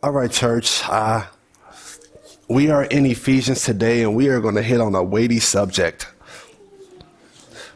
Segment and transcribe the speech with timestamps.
[0.00, 0.80] All right, church.
[0.88, 1.26] Uh,
[2.46, 6.06] we are in Ephesians today, and we are going to hit on a weighty subject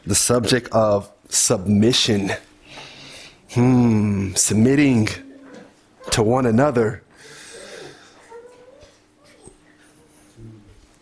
[0.06, 2.30] the subject of submission.
[3.50, 5.08] Hmm, submitting
[6.12, 7.02] to one another,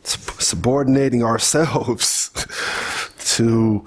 [0.02, 2.30] subordinating ourselves
[3.36, 3.86] to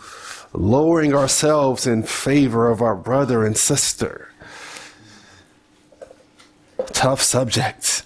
[0.53, 4.29] lowering ourselves in favor of our brother and sister
[6.93, 8.03] tough subject.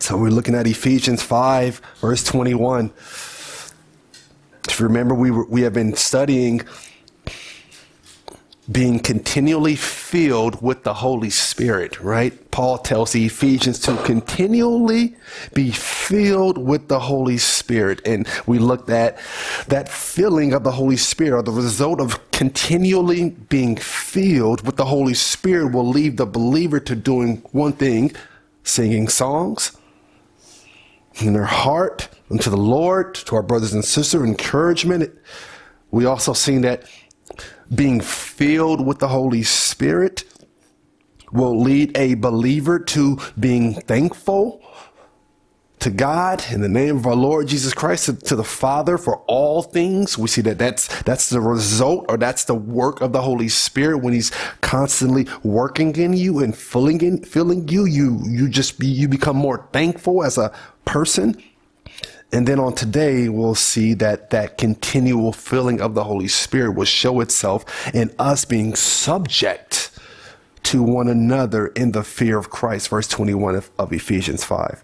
[0.00, 2.86] So we're looking at Ephesians 5, verse 21.
[4.68, 6.60] If you remember, we, were, we have been studying
[8.70, 12.50] being continually filled with the Holy Spirit, right?
[12.50, 15.16] Paul tells the Ephesians to continually
[15.54, 18.06] be filled with the Holy Spirit.
[18.06, 19.18] And we looked at
[19.68, 24.84] that filling of the Holy Spirit, or the result of continually being filled with the
[24.84, 28.12] Holy Spirit, will lead the believer to doing one thing
[28.64, 29.72] singing songs
[31.14, 35.10] in their heart unto the Lord, to our brothers and sisters, encouragement.
[35.90, 36.84] We also seen that
[37.74, 40.24] being filled with the Holy Spirit
[41.32, 44.62] will lead a believer to being thankful
[45.80, 49.18] to God in the name of our Lord Jesus Christ to, to, the Father for
[49.26, 50.18] all things.
[50.18, 53.98] We see that that's that's the result or that's the work of the Holy Spirit
[53.98, 57.84] when He's constantly working in you and filling in filling you.
[57.84, 60.52] You you just be, you become more thankful as a
[60.84, 61.40] person.
[62.30, 66.84] And then on today, we'll see that that continual filling of the Holy Spirit will
[66.84, 67.64] show itself
[67.94, 69.90] in us being subject
[70.64, 72.90] to one another in the fear of Christ.
[72.90, 74.82] Verse 21 of, of Ephesians 5.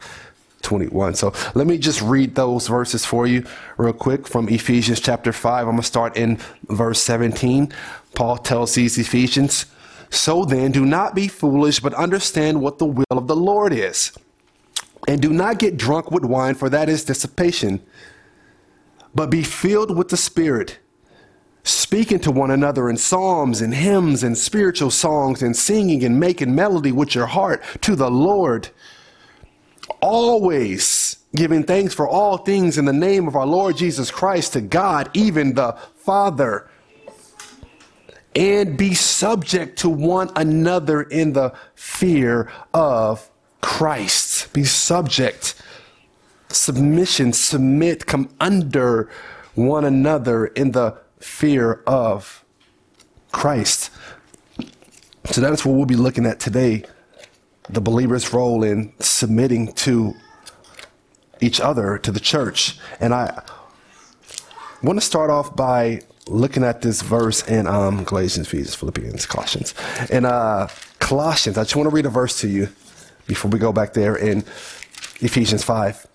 [0.62, 1.14] 21.
[1.14, 3.44] So let me just read those verses for you
[3.76, 5.60] real quick from Ephesians chapter 5.
[5.60, 7.70] I'm going to start in verse 17.
[8.14, 9.66] Paul tells these Ephesians,
[10.08, 14.12] So then, do not be foolish, but understand what the will of the Lord is.
[15.06, 17.82] And do not get drunk with wine, for that is dissipation,
[19.14, 20.78] but be filled with the Spirit,
[21.62, 26.54] speaking to one another in psalms and hymns and spiritual songs, and singing and making
[26.54, 28.70] melody with your heart to the Lord.
[30.00, 34.60] Always giving thanks for all things in the name of our Lord Jesus Christ to
[34.60, 36.70] God, even the Father.
[38.36, 43.30] And be subject to one another in the fear of
[43.64, 44.52] Christ.
[44.52, 45.54] Be subject,
[46.50, 49.10] submission, submit, come under
[49.54, 52.44] one another in the fear of
[53.32, 53.90] Christ.
[55.30, 56.84] So that is what we'll be looking at today
[57.70, 60.12] the believer's role in submitting to
[61.40, 62.78] each other, to the church.
[63.00, 63.42] And I
[64.82, 69.72] want to start off by looking at this verse in um, Galatians, Ephesians, Philippians, Colossians.
[70.10, 72.68] In uh, Colossians, I just want to read a verse to you
[73.26, 74.38] before we go back there in
[75.20, 76.06] Ephesians 5.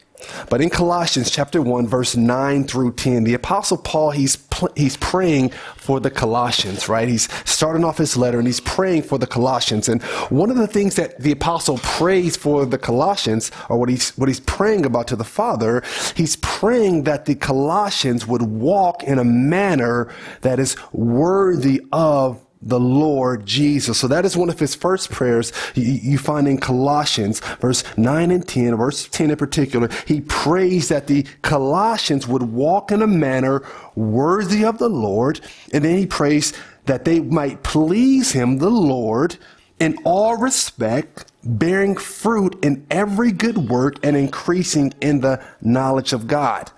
[0.49, 4.97] But in Colossians chapter 1 verse 9 through 10, the apostle Paul he's pl- he's
[4.97, 7.07] praying for the Colossians, right?
[7.07, 9.87] He's starting off his letter and he's praying for the Colossians.
[9.87, 14.11] And one of the things that the apostle prays for the Colossians or what he's
[14.17, 15.83] what he's praying about to the Father,
[16.15, 22.79] he's praying that the Colossians would walk in a manner that is worthy of the
[22.79, 23.97] Lord Jesus.
[23.99, 28.47] So that is one of his first prayers you, find in Colossians, verse 9 and
[28.47, 29.89] 10, verse 10 in particular.
[30.05, 33.63] He prays that the Colossians would walk in a manner
[33.95, 35.39] worthy of the Lord.
[35.73, 36.53] And then he prays
[36.85, 39.37] that they might please him, the Lord,
[39.79, 46.27] in all respect, bearing fruit in every good work and increasing in the knowledge of
[46.27, 46.71] God.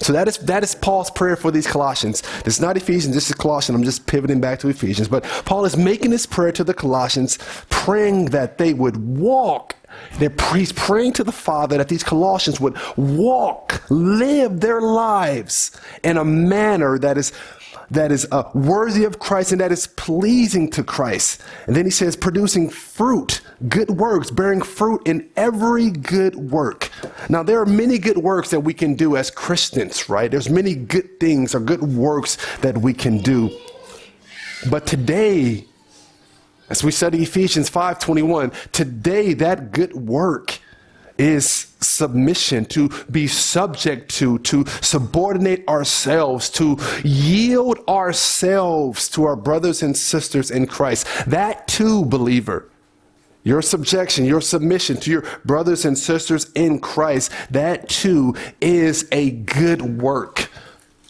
[0.00, 2.22] So that is that is Paul's prayer for these Colossians.
[2.42, 3.76] This is not Ephesians, this is Colossians.
[3.76, 5.08] I'm just pivoting back to Ephesians.
[5.08, 7.38] But Paul is making this prayer to the Colossians,
[7.68, 9.74] praying that they would walk.
[10.54, 15.72] He's praying to the Father that these Colossians would walk, live their lives
[16.04, 17.32] in a manner that is
[17.90, 21.42] that is uh, worthy of Christ and that is pleasing to Christ.
[21.66, 26.90] And then he says, producing fruit, good works, bearing fruit in every good work.
[27.28, 30.30] Now, there are many good works that we can do as Christians, right?
[30.30, 33.50] There's many good things or good works that we can do.
[34.70, 35.64] But today,
[36.68, 40.57] as we study Ephesians 5:21, today that good work
[41.18, 49.82] is submission, to be subject to, to subordinate ourselves, to yield ourselves to our brothers
[49.82, 51.06] and sisters in Christ.
[51.26, 52.70] That too, believer,
[53.42, 59.30] your subjection, your submission to your brothers and sisters in Christ, that too is a
[59.30, 60.50] good work.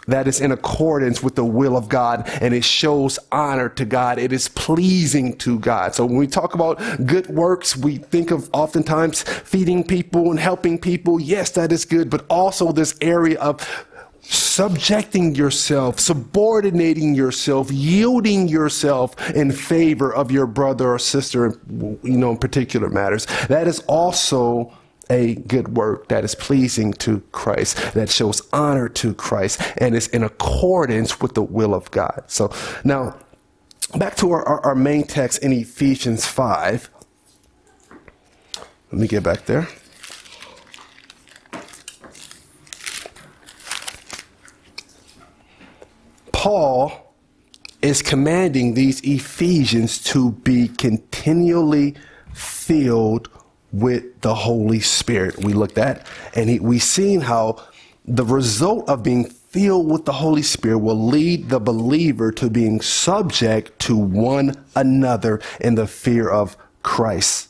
[0.08, 4.18] That is in accordance with the will of God and it shows honor to God.
[4.18, 5.94] It is pleasing to God.
[5.94, 10.78] So when we talk about good works, we think of oftentimes feeding people and helping
[10.78, 11.20] people.
[11.20, 13.86] Yes, that is good, but also this area of
[14.22, 22.32] subjecting yourself, subordinating yourself, yielding yourself in favor of your brother or sister, you know,
[22.32, 23.26] in particular matters.
[23.48, 24.72] That is also
[25.10, 30.08] a good work that is pleasing to Christ, that shows honor to Christ, and is
[30.08, 32.24] in accordance with the will of God.
[32.26, 32.52] So
[32.84, 33.16] now,
[33.96, 36.90] back to our, our, our main text in Ephesians 5.
[38.90, 39.68] Let me get back there.
[46.32, 47.14] Paul
[47.82, 51.94] is commanding these Ephesians to be continually
[52.32, 53.28] filled
[53.72, 55.38] with the Holy Spirit.
[55.38, 57.62] We looked at and he, we seen how
[58.04, 62.80] the result of being filled with the Holy Spirit will lead the believer to being
[62.80, 67.47] subject to one another in the fear of Christ.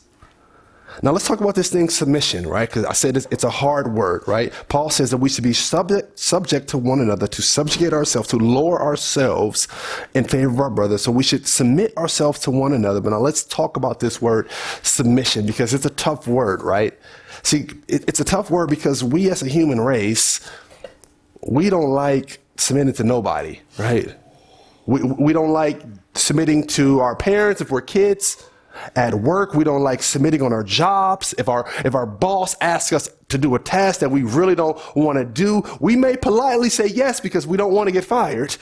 [1.01, 2.67] Now let's talk about this thing submission, right?
[2.67, 4.51] Because I said it's, it's, a hard word, right?
[4.67, 8.37] Paul says that we should be subject subject to one another, to subjugate ourselves, to
[8.37, 9.67] lower ourselves
[10.13, 10.97] in favor of our brother.
[10.97, 12.99] So we should submit ourselves to one another.
[12.99, 14.49] But now let's talk about this word
[14.83, 16.97] submission because it's a tough word, right?
[17.43, 20.41] See, it, it's a tough word because we as a human race,
[21.47, 24.13] we don't like submitting to nobody, right?
[24.85, 25.81] We, we don't like
[26.13, 28.43] submitting to our parents if we're kids.
[28.95, 31.33] At work, we don't like submitting on our jobs.
[31.37, 34.77] If our, if our boss asks us to do a task that we really don't
[34.95, 38.55] want to do, we may politely say yes because we don't want to get fired.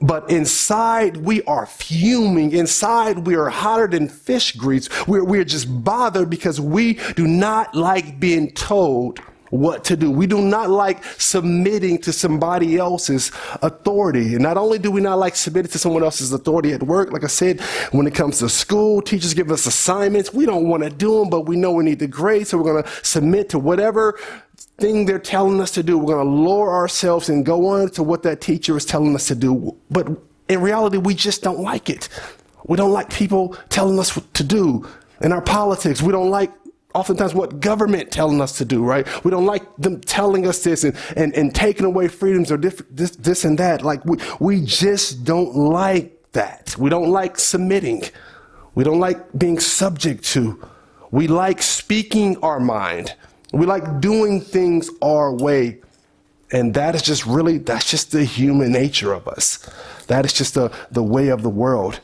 [0.00, 2.52] But inside, we are fuming.
[2.52, 4.88] Inside, we are hotter than fish grease.
[5.08, 9.20] We're, we're just bothered because we do not like being told
[9.50, 10.10] what to do.
[10.10, 14.34] We do not like submitting to somebody else's authority.
[14.34, 17.24] And not only do we not like submitting to someone else's authority at work, like
[17.24, 17.60] I said,
[17.92, 20.32] when it comes to school, teachers give us assignments.
[20.32, 22.72] We don't want to do them, but we know we need the grade, so we're
[22.72, 24.18] going to submit to whatever
[24.78, 25.98] thing they're telling us to do.
[25.98, 29.26] We're going to lower ourselves and go on to what that teacher is telling us
[29.28, 29.76] to do.
[29.90, 30.08] But
[30.48, 32.08] in reality, we just don't like it.
[32.66, 34.86] We don't like people telling us what to do.
[35.20, 36.52] In our politics, we don't like
[36.94, 39.06] oftentimes what government telling us to do, right?
[39.24, 42.82] We don't like them telling us this and, and, and taking away freedoms or this,
[42.90, 43.82] this and that.
[43.82, 46.76] Like we, we just don't like that.
[46.78, 48.04] We don't like submitting.
[48.74, 50.66] We don't like being subject to.
[51.10, 53.14] We like speaking our mind.
[53.52, 55.80] We like doing things our way.
[56.50, 59.58] And that is just really, that's just the human nature of us.
[60.06, 62.00] That is just the, the way of the world.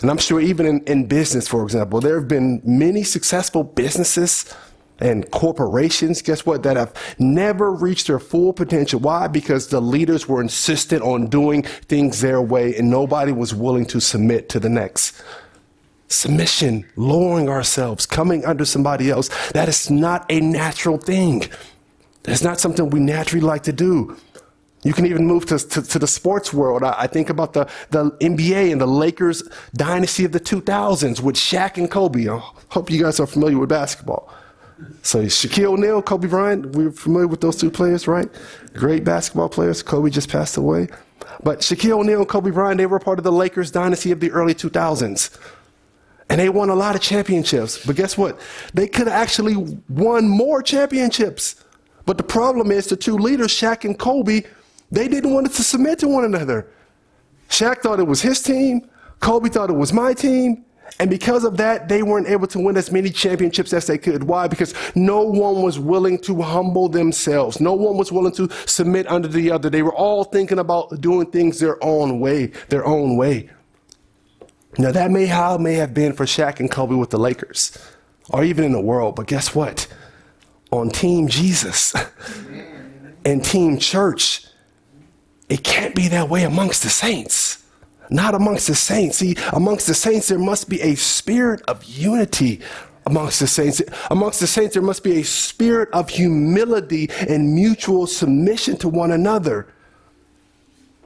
[0.00, 4.54] And I'm sure even in, in business, for example, there have been many successful businesses
[4.98, 9.00] and corporations, guess what, that have never reached their full potential.
[9.00, 9.26] Why?
[9.26, 14.00] Because the leaders were insistent on doing things their way and nobody was willing to
[14.00, 15.20] submit to the next.
[16.08, 21.42] Submission, lowering ourselves, coming under somebody else, that is not a natural thing.
[22.22, 24.16] That's not something we naturally like to do.
[24.84, 26.82] You can even move to, to, to the sports world.
[26.82, 29.42] I, I, think about the, the NBA and the Lakers
[29.74, 32.28] dynasty of the 2000s with Shaq and Kobe.
[32.28, 34.32] I hope you guys are familiar with basketball.
[35.02, 38.28] So Shaquille O'Neal, Kobe Bryant, we're familiar with those two players, right?
[38.74, 39.82] Great basketball players.
[39.82, 40.88] Kobe just passed away.
[41.42, 44.30] But Shaquille O'Neal and Kobe Bryant, they were part of the Lakers dynasty of the
[44.32, 45.38] early 2000s.
[46.28, 47.84] And they won a lot of championships.
[47.84, 48.40] But guess what?
[48.74, 51.62] They could have actually won more championships.
[52.06, 54.42] But the problem is the two leaders, Shaq and Kobe,
[54.92, 56.68] they didn't want to submit to one another.
[57.48, 58.88] Shaq thought it was his team.
[59.20, 60.64] Kobe thought it was my team.
[61.00, 64.24] And because of that, they weren't able to win as many championships as they could.
[64.24, 64.46] Why?
[64.46, 67.60] Because no one was willing to humble themselves.
[67.60, 69.70] No one was willing to submit under the other.
[69.70, 73.48] They were all thinking about doing things their own way, their own way.
[74.78, 77.76] Now that may how it may have been for Shaq and Kobe with the Lakers,
[78.30, 79.16] or even in the world.
[79.16, 79.86] But guess what?
[80.70, 81.94] On Team Jesus
[83.24, 84.46] and Team Church,
[85.52, 87.62] it can't be that way amongst the saints.
[88.08, 89.18] Not amongst the saints.
[89.18, 92.62] See, amongst the saints, there must be a spirit of unity
[93.04, 93.82] amongst the saints.
[94.10, 99.12] Amongst the saints, there must be a spirit of humility and mutual submission to one
[99.12, 99.70] another.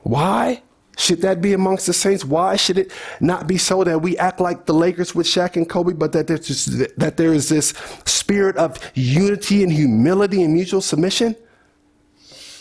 [0.05, 0.63] Why?
[0.97, 2.25] Should that be amongst the saints?
[2.25, 5.69] Why should it not be so that we act like the Lakers with Shaq and
[5.69, 7.75] Kobe, but that there's just, that there is this
[8.05, 11.35] spirit of unity and humility and mutual submission?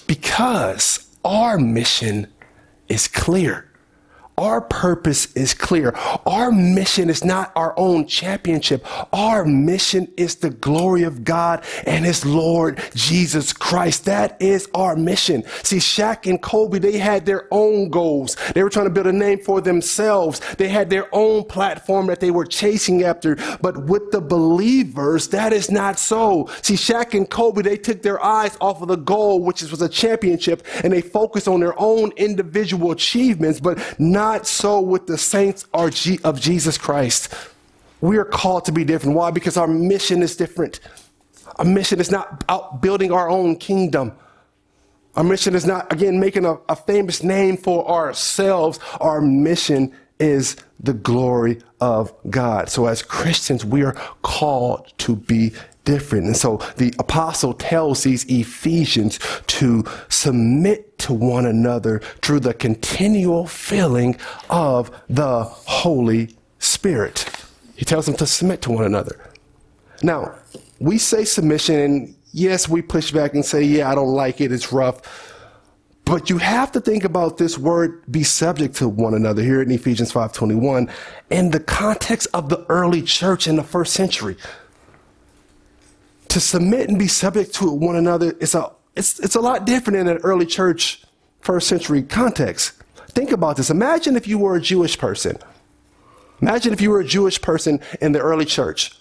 [0.07, 2.31] Because our mission
[2.87, 3.69] is clear.
[4.37, 5.93] Our purpose is clear.
[6.25, 8.85] Our mission is not our own championship.
[9.13, 14.05] Our mission is the glory of God and his Lord Jesus Christ.
[14.05, 15.43] That is our mission.
[15.63, 18.35] See, Shaq and Kobe, they had their own goals.
[18.53, 20.41] They were trying to build a name for themselves.
[20.55, 23.37] They had their own platform that they were chasing after.
[23.61, 26.49] But with the believers, that is not so.
[26.61, 29.89] See, Shaq and Kobe, they took their eyes off of the goal, which was a
[29.89, 35.19] championship, and they focused on their own individual achievements, but not not so with the
[35.19, 37.31] saints of Jesus Christ.
[38.01, 39.15] We are called to be different.
[39.15, 39.29] Why?
[39.29, 40.79] Because our mission is different.
[41.57, 44.13] Our mission is not out building our own kingdom.
[45.15, 48.79] Our mission is not, again, making a, a famous name for ourselves.
[48.99, 52.69] Our mission is the glory of God.
[52.69, 55.53] So as Christians, we are called to be
[55.85, 56.25] different.
[56.25, 63.47] And so the apostle tells these Ephesians to submit to one another through the continual
[63.47, 64.17] filling
[64.49, 67.29] of the Holy Spirit.
[67.75, 69.31] He tells them to submit to one another.
[70.01, 70.35] Now,
[70.79, 74.51] we say submission, and yes, we push back and say, yeah, I don't like it,
[74.51, 75.01] it's rough.
[76.05, 79.71] But you have to think about this word be subject to one another here in
[79.71, 80.87] Ephesians 5:21
[81.31, 84.37] in the context of the early church in the first century
[86.35, 89.99] to submit and be subject to one another is a it's it's a lot different
[89.99, 91.01] in an early church
[91.39, 92.73] first century context.
[93.07, 93.69] Think about this.
[93.69, 95.37] Imagine if you were a Jewish person.
[96.41, 98.91] Imagine if you were a Jewish person in the early church.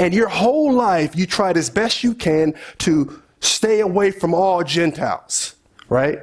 [0.00, 4.64] And your whole life you tried as best you can to stay away from all
[4.64, 5.54] Gentiles,
[5.88, 6.18] right?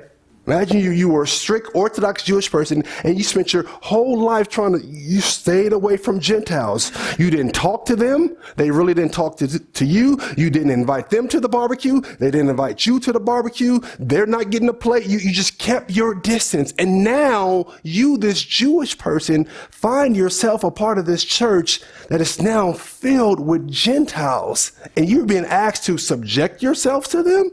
[0.46, 4.50] Imagine you, you were a strict Orthodox Jewish person and you spent your whole life
[4.50, 6.92] trying to, you stayed away from Gentiles.
[7.18, 8.36] You didn't talk to them.
[8.58, 10.20] They really didn't talk to, to you.
[10.36, 12.02] You didn't invite them to the barbecue.
[12.02, 13.80] They didn't invite you to the barbecue.
[14.00, 15.06] They're not getting a plate.
[15.06, 16.74] You, you just kept your distance.
[16.78, 22.42] And now you, this Jewish person, find yourself a part of this church that is
[22.42, 27.50] now filled with Gentiles and you're being asked to subject yourself to them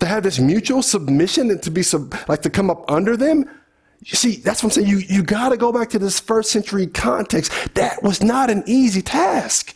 [0.00, 3.44] to have this mutual submission and to be sub, like to come up under them.
[4.04, 4.88] You see, that's what I'm saying.
[4.88, 7.52] You, you got to go back to this first century context.
[7.74, 9.74] That was not an easy task.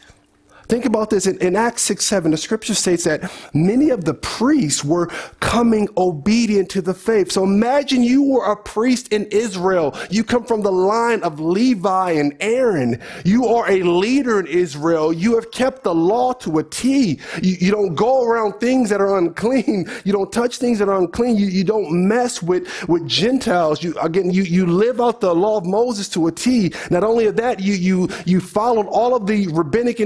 [0.73, 4.15] Think about this in, in, Acts 6 7, the scripture states that many of the
[4.15, 7.31] priests were coming obedient to the faith.
[7.31, 9.95] So imagine you were a priest in Israel.
[10.09, 13.03] You come from the line of Levi and Aaron.
[13.23, 15.13] You are a leader in Israel.
[15.13, 17.21] You have kept the law to a T.
[17.43, 19.91] You, you don't go around things that are unclean.
[20.07, 21.37] You don't touch things that are unclean.
[21.37, 23.83] You, you don't mess with, with Gentiles.
[23.83, 26.73] You, again, you, you live out the law of Moses to a T.
[26.91, 30.01] Not only that, you, you, you followed all of the rabbinic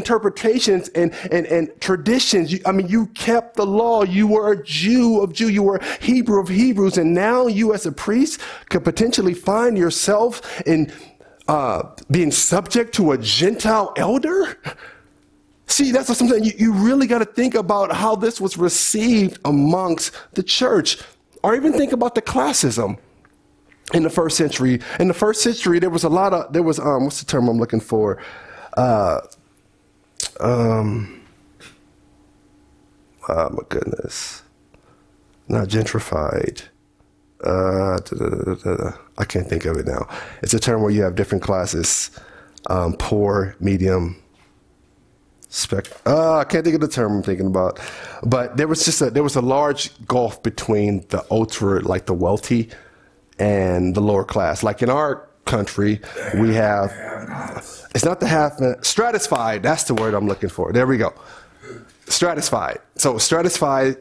[0.94, 2.52] and, and, and traditions.
[2.52, 4.02] You, I mean, you kept the law.
[4.02, 5.48] You were a Jew of Jew.
[5.48, 6.98] You were Hebrew of Hebrews.
[6.98, 10.92] And now you as a priest could potentially find yourself in
[11.48, 14.58] uh, being subject to a Gentile elder.
[15.68, 16.44] See, that's I'm.
[16.44, 20.98] You, you really got to think about how this was received amongst the church,
[21.42, 22.98] or even think about the classism
[23.92, 24.80] in the first century.
[24.98, 27.48] In the first century, there was a lot of there was um, what's the term
[27.48, 28.22] I'm looking for?
[28.76, 29.20] Uh,
[30.40, 31.22] um,
[33.28, 34.42] oh my goodness,
[35.48, 36.62] not gentrified.
[37.44, 40.08] Uh, da, da, da, I can't think of it now.
[40.42, 42.10] It's a term where you have different classes:
[42.68, 44.22] um, poor, medium,
[45.48, 45.86] spec.
[46.06, 47.80] Uh, I can't think of the term I'm thinking about.
[48.22, 52.14] But there was just a there was a large gulf between the ultra, like the
[52.14, 52.70] wealthy,
[53.38, 54.62] and the lower class.
[54.62, 56.00] Like in our country,
[56.38, 56.92] we have
[57.94, 59.62] it's not the half stratified.
[59.62, 60.72] That's the word I'm looking for.
[60.72, 61.14] There we go.
[62.06, 62.78] Stratified.
[62.96, 63.96] So stratified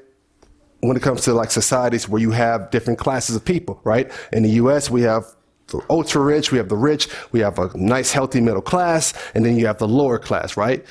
[0.81, 4.11] when it comes to like societies where you have different classes of people, right?
[4.33, 5.25] In the U.S., we have
[5.67, 9.43] the ultra rich, we have the rich, we have a nice healthy middle class, and
[9.45, 10.85] then you have the lower class, right?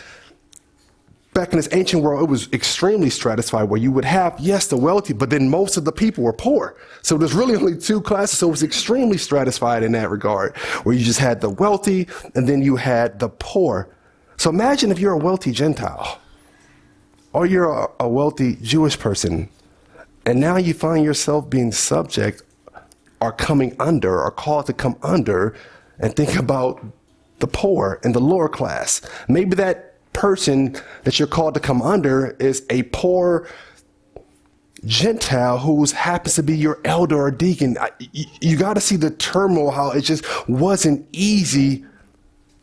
[1.34, 4.76] Back in this ancient world, it was extremely stratified where you would have, yes, the
[4.76, 6.76] wealthy, but then most of the people were poor.
[7.02, 8.38] So there's really only two classes.
[8.38, 12.48] So it was extremely stratified in that regard, where you just had the wealthy and
[12.48, 13.88] then you had the poor.
[14.36, 16.20] So imagine if you're a wealthy Gentile
[17.32, 19.48] or you're a, wealthy Jewish person,
[20.24, 22.42] and now you find yourself being subject
[23.20, 25.56] or coming under or called to come under
[25.98, 26.84] and think about
[27.40, 29.00] the poor and the lower class.
[29.28, 33.46] Maybe that person that you're called to come under is a poor
[34.86, 37.76] Gentile who happens to be your elder or deacon.
[37.98, 41.84] You, you got to see the turmoil, how it just wasn't easy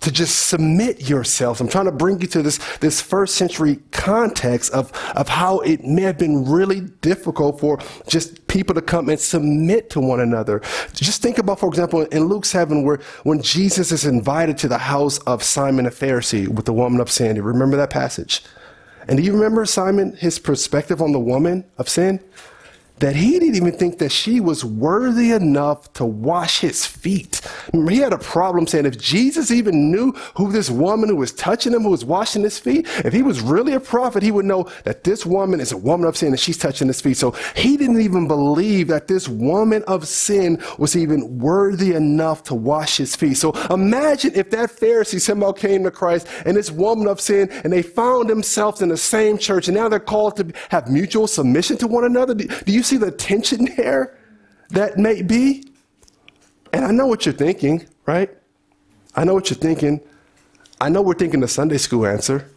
[0.01, 1.61] to just submit yourselves.
[1.61, 5.83] I'm trying to bring you to this, this first century context of, of how it
[5.83, 10.61] may have been really difficult for just people to come and submit to one another.
[10.93, 14.77] Just think about, for example, in Luke 7, where when Jesus is invited to the
[14.77, 17.41] house of Simon a Pharisee with the woman of sin.
[17.41, 18.43] Remember that passage?
[19.07, 22.19] And do you remember Simon, his perspective on the woman of sin?
[23.01, 27.41] That he didn't even think that she was worthy enough to wash his feet.
[27.73, 31.73] He had a problem saying if Jesus even knew who this woman who was touching
[31.73, 34.69] him, who was washing his feet, if he was really a prophet, he would know
[34.83, 37.17] that this woman is a woman of sin and she's touching his feet.
[37.17, 42.55] So he didn't even believe that this woman of sin was even worthy enough to
[42.55, 43.35] wash his feet.
[43.35, 47.73] So imagine if that Pharisee somehow came to Christ and this woman of sin and
[47.73, 51.77] they found themselves in the same church and now they're called to have mutual submission
[51.77, 52.35] to one another.
[52.35, 54.17] Do you see the tension there
[54.69, 55.65] that may be?
[56.73, 58.29] And I know what you're thinking, right?
[59.15, 59.99] I know what you're thinking.
[60.79, 62.49] I know we're thinking the Sunday school answer.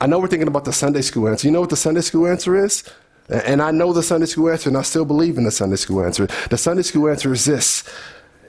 [0.00, 1.48] I know we're thinking about the Sunday school answer.
[1.48, 2.84] You know what the Sunday school answer is?
[3.28, 6.04] And I know the Sunday school answer, and I still believe in the Sunday school
[6.04, 6.28] answer.
[6.50, 7.84] The Sunday school answer is this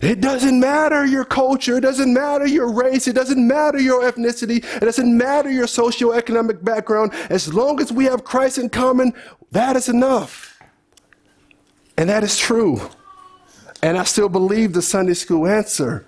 [0.02, 1.78] it doesn't matter your culture.
[1.78, 3.08] It doesn't matter your race.
[3.08, 4.64] It doesn't matter your ethnicity.
[4.78, 7.14] It doesn't matter your socioeconomic background.
[7.30, 9.14] As long as we have Christ in common,
[9.52, 10.60] that is enough.
[11.98, 12.82] And that is true.
[13.82, 16.06] And I still believe the Sunday school answer.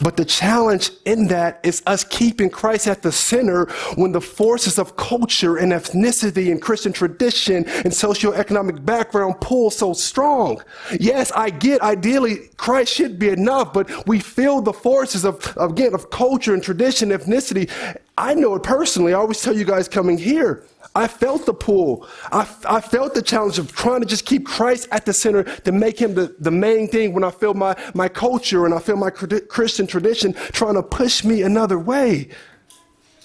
[0.00, 4.78] But the challenge in that is us keeping Christ at the center when the forces
[4.78, 10.62] of culture and ethnicity and Christian tradition and socioeconomic background pull so strong.
[10.98, 15.94] Yes, I get ideally Christ should be enough, but we feel the forces of, again,
[15.94, 17.70] of culture and tradition, ethnicity.
[18.16, 19.14] I know it personally.
[19.14, 20.64] I always tell you guys coming here.
[20.94, 22.06] I felt the pull.
[22.30, 25.72] I, I felt the challenge of trying to just keep Christ at the center to
[25.72, 28.96] make him the, the main thing when I feel my, my culture and I feel
[28.96, 32.28] my Christian tradition trying to push me another way.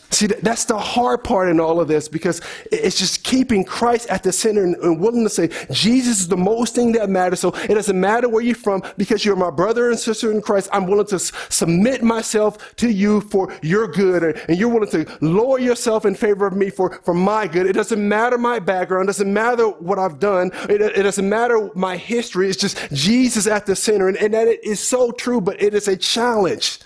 [0.10, 4.24] See, that's the hard part in all of this because it's just keeping Christ at
[4.24, 7.42] the center and, and, willing to say, Jesus is the most thing that matters.
[7.42, 10.70] So it doesn't matter where you're from because you're my brother and sister in Christ.
[10.72, 14.24] I'm willing to submit myself to you for your good.
[14.24, 17.68] And, and you're willing to lower yourself in favor of me for, for my good.
[17.68, 19.04] It doesn't matter my background.
[19.04, 20.52] It doesn't matter what I've done.
[20.70, 22.48] It, it doesn't matter my history.
[22.48, 24.08] It's just Jesus at the center.
[24.08, 26.80] And, and that is so true, but it is a challenge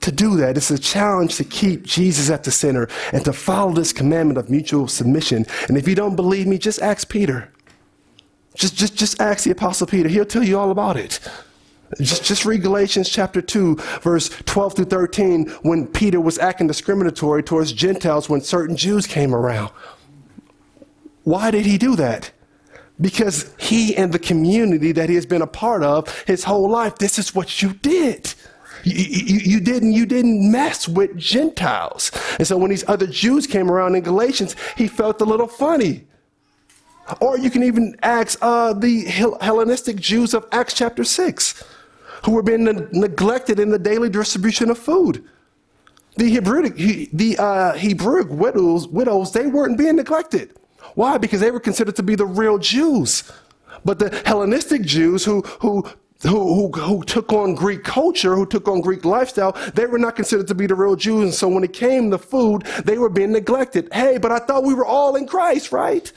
[0.00, 0.56] to do that.
[0.56, 4.50] It's a challenge to keep Jesus at the center and to follow this commandment of
[4.50, 5.46] mutual submission.
[5.68, 7.50] And if you don't believe me, just ask Peter.
[8.54, 10.08] Just, just, just ask the Apostle Peter.
[10.08, 11.20] He'll tell you all about it.
[11.98, 17.42] Just, just read Galatians chapter 2, verse 12 through 13, when Peter was acting discriminatory
[17.42, 19.70] towards Gentiles when certain Jews came around.
[21.24, 22.30] Why did he do that?
[23.00, 26.96] Because he and the community that he has been a part of his whole life,
[26.96, 28.34] this is what you did.
[28.84, 32.10] You, you, didn't, you didn't mess with Gentiles.
[32.38, 36.06] And so when these other Jews came around in Galatians, he felt a little funny.
[37.20, 39.04] Or you can even ask uh, the
[39.40, 41.64] Hellenistic Jews of Acts chapter 6,
[42.24, 45.24] who were being ne- neglected in the daily distribution of food.
[46.16, 50.56] The Hebrew, the uh, Hebrewic widows, widows, they weren't being neglected.
[50.94, 51.18] Why?
[51.18, 53.30] Because they were considered to be the real Jews.
[53.84, 55.86] But the Hellenistic Jews who, who
[56.22, 60.16] who, who, who took on Greek culture, who took on Greek lifestyle, they were not
[60.16, 61.22] considered to be the real Jews.
[61.22, 63.88] And so when it came to food, they were being neglected.
[63.92, 66.12] Hey, but I thought we were all in Christ, right?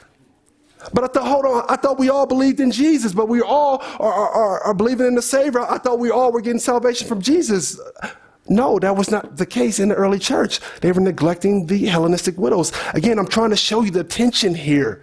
[0.92, 3.82] But I thought, hold on, I thought we all believed in Jesus, but we all
[3.98, 5.60] are, are, are believing in the Savior.
[5.62, 7.80] I thought we all were getting salvation from Jesus.
[8.46, 10.60] No, that was not the case in the early church.
[10.82, 12.72] They were neglecting the Hellenistic widows.
[12.92, 15.02] Again, I'm trying to show you the tension here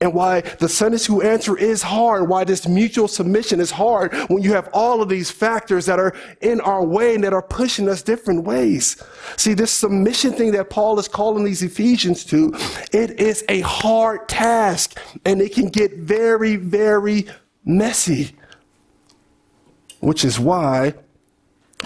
[0.00, 4.42] and why the Sunday school answer is hard, why this mutual submission is hard when
[4.42, 7.88] you have all of these factors that are in our way and that are pushing
[7.88, 9.02] us different ways.
[9.36, 12.52] See, this submission thing that Paul is calling these Ephesians to,
[12.92, 17.26] it is a hard task and it can get very, very
[17.64, 18.36] messy.
[20.00, 20.94] Which is why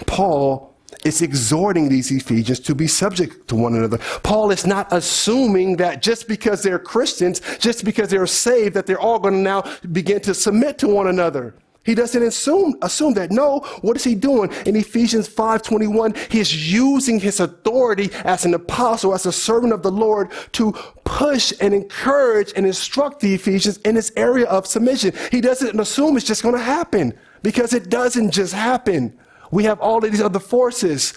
[0.07, 0.70] Paul
[1.05, 3.99] is exhorting these Ephesians to be subject to one another.
[4.23, 9.01] Paul is not assuming that just because they're Christians, just because they're saved, that they're
[9.01, 11.55] all going to now begin to submit to one another.
[11.83, 13.31] He doesn't assume, assume that.
[13.33, 14.53] No, what is he doing?
[14.67, 19.91] In Ephesians 5.21, he's using his authority as an apostle, as a servant of the
[19.91, 20.73] Lord to
[21.05, 25.15] push and encourage and instruct the Ephesians in this area of submission.
[25.31, 29.19] He doesn't assume it's just going to happen because it doesn't just happen.
[29.51, 31.15] We have all of these other forces.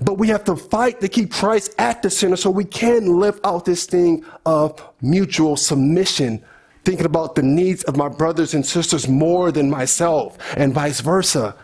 [0.00, 3.38] But we have to fight to keep Christ at the center so we can live
[3.44, 6.42] out this thing of mutual submission,
[6.84, 11.54] thinking about the needs of my brothers and sisters more than myself, and vice versa.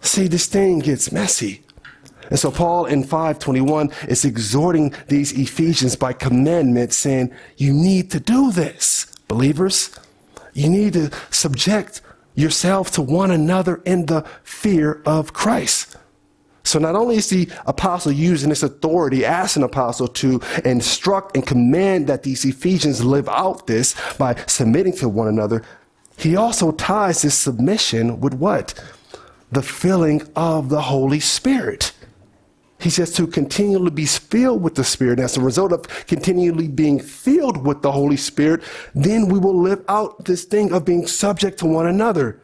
[0.00, 1.62] See, this thing gets messy.
[2.30, 8.20] And so Paul in 521 is exhorting these Ephesians by commandment saying, you need to
[8.20, 9.90] do this, believers.
[10.54, 12.00] You need to subject
[12.40, 15.96] yourself to one another in the fear of Christ.
[16.62, 21.46] So not only is the apostle using his authority as an apostle to instruct and
[21.46, 25.64] command that these Ephesians live out this by submitting to one another,
[26.16, 28.74] he also ties this submission with what?
[29.50, 31.92] The filling of the Holy Spirit.
[32.80, 35.18] He says to continually be filled with the Spirit.
[35.18, 38.62] And as a result of continually being filled with the Holy Spirit,
[38.94, 42.40] then we will live out this thing of being subject to one another.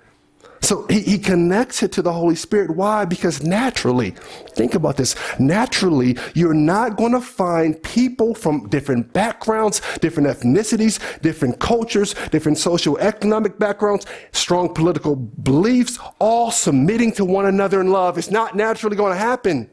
[0.60, 2.70] So he, he, connects it to the Holy Spirit.
[2.70, 3.04] Why?
[3.04, 4.12] Because naturally,
[4.50, 5.14] think about this.
[5.38, 12.58] Naturally, you're not going to find people from different backgrounds, different ethnicities, different cultures, different
[12.58, 18.18] socio-economic backgrounds, strong political beliefs, all submitting to one another in love.
[18.18, 19.70] It's not naturally going to happen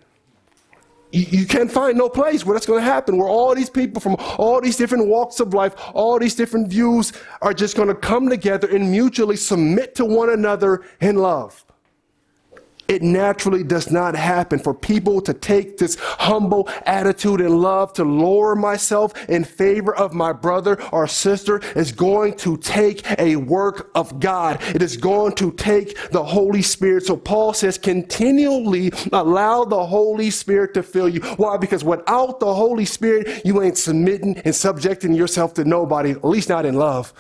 [1.14, 4.16] you, can't find no place where that's going to happen, where all these people from
[4.38, 8.30] all these different walks of life, all these different views are just going to come
[8.30, 11.64] together and mutually submit to one another in love.
[12.88, 18.04] It naturally does not happen for people to take this humble attitude and love to
[18.04, 23.90] lower myself in favor of my brother or sister is going to take a work
[23.96, 24.62] of God.
[24.76, 27.06] It is going to take the Holy Spirit.
[27.06, 31.22] So Paul says, continually allow the Holy Spirit to fill you.
[31.38, 31.58] Why?
[31.58, 36.50] Because without the Holy Spirit, you ain't submitting and subjecting yourself to nobody, at least
[36.50, 37.14] not in love.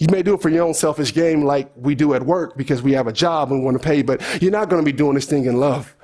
[0.00, 2.80] You may do it for your own selfish game like we do at work because
[2.80, 5.14] we have a job and want to pay, but you're not going to be doing
[5.14, 5.94] this thing in love.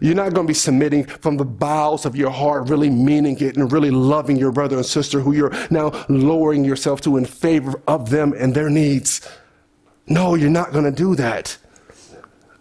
[0.00, 3.56] You're not going to be submitting from the bowels of your heart, really meaning it
[3.56, 7.80] and really loving your brother and sister who you're now lowering yourself to in favor
[7.86, 9.20] of them and their needs.
[10.08, 11.56] No, you're not going to do that.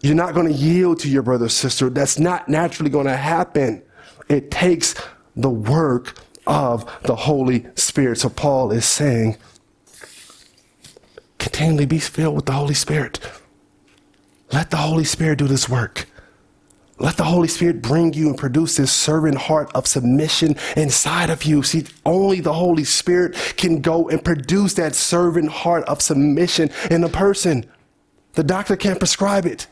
[0.02, 1.90] You're not going to yield to your brother or sister.
[1.90, 3.82] That's not naturally going to happen.
[4.30, 4.94] It takes
[5.36, 8.20] the work of the Holy Spirit.
[8.20, 9.38] So Paul is saying,
[11.44, 13.20] continually be filled with the Holy Spirit.
[14.54, 16.08] Let the Holy Spirit do this work.
[17.00, 21.44] Let the Holy Spirit bring you and produce this servant heart of submission inside of
[21.44, 21.62] you.
[21.62, 27.04] See, only the Holy Spirit can go and produce that servant heart of submission in
[27.04, 27.66] a person.
[28.34, 29.68] The doctor can't prescribe it.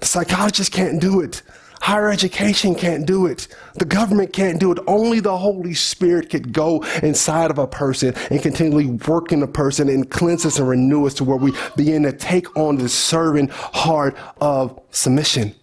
[0.00, 1.42] The psychologist can't do it.
[1.82, 3.48] Higher education can't do it.
[3.74, 4.78] The government can't do it.
[4.86, 9.48] Only the Holy Spirit could go inside of a person and continually work in a
[9.48, 12.88] person and cleanse us and renew us to where we begin to take on the
[12.88, 15.56] servant heart of submission.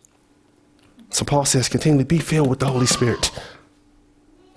[1.10, 3.32] So Paul says, continually be filled with the Holy Spirit.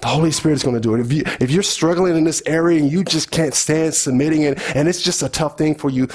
[0.01, 1.01] The Holy Spirit is going to do it.
[1.01, 4.61] If, you, if you're struggling in this area and you just can't stand submitting it,
[4.75, 6.09] and it's just a tough thing for you,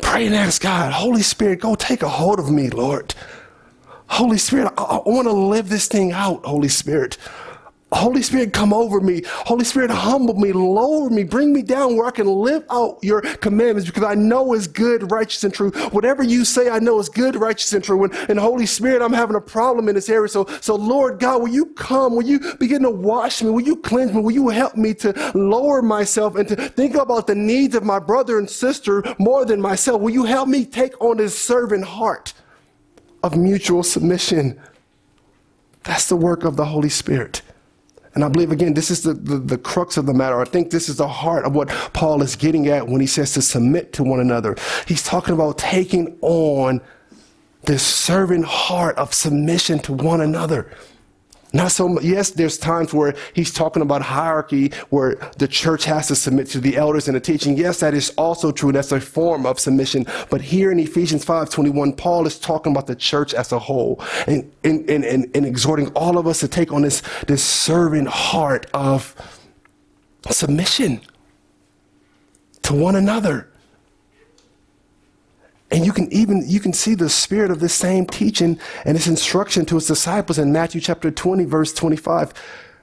[0.00, 3.16] pray and ask God, Holy Spirit, go take a hold of me, Lord.
[4.10, 7.16] Holy Spirit, I, I want to live this thing out, Holy Spirit.
[7.92, 9.22] Holy Spirit, come over me.
[9.26, 13.20] Holy Spirit, humble me, lower me, bring me down where I can live out your
[13.20, 15.70] commandments because I know is good, righteous, and true.
[15.90, 18.04] Whatever you say, I know is good, righteous, and true.
[18.04, 20.28] And, and Holy Spirit, I'm having a problem in this area.
[20.28, 22.14] So, so Lord God, will you come?
[22.14, 23.50] Will you begin to wash me?
[23.50, 24.20] Will you cleanse me?
[24.20, 27.98] Will you help me to lower myself and to think about the needs of my
[27.98, 30.00] brother and sister more than myself?
[30.00, 32.34] Will you help me take on this servant heart?
[33.22, 34.60] Of mutual submission.
[35.84, 37.42] That's the work of the Holy Spirit.
[38.14, 40.40] And I believe, again, this is the, the, the, crux of the matter.
[40.40, 43.32] I think this is the heart of what Paul is getting at when he says
[43.34, 44.56] to submit to one another.
[44.86, 46.80] He's talking about taking on
[47.66, 50.72] this servant heart of submission to one another.
[51.52, 52.04] Not so much.
[52.04, 56.60] Yes, there's times where he's talking about hierarchy, where the church has to submit to
[56.60, 57.56] the elders and the teaching.
[57.56, 58.70] Yes, that is also true.
[58.70, 60.06] That's a form of submission.
[60.30, 64.50] But here in Ephesians 5:21, Paul is talking about the church as a whole and,
[64.62, 68.66] and, and, and, and exhorting all of us to take on this, this servant heart
[68.72, 69.16] of
[70.30, 71.00] submission
[72.62, 73.49] to one another.
[75.70, 79.06] And you can even you can see the spirit of this same teaching and its
[79.06, 82.34] instruction to his disciples in Matthew chapter 20, verse 25.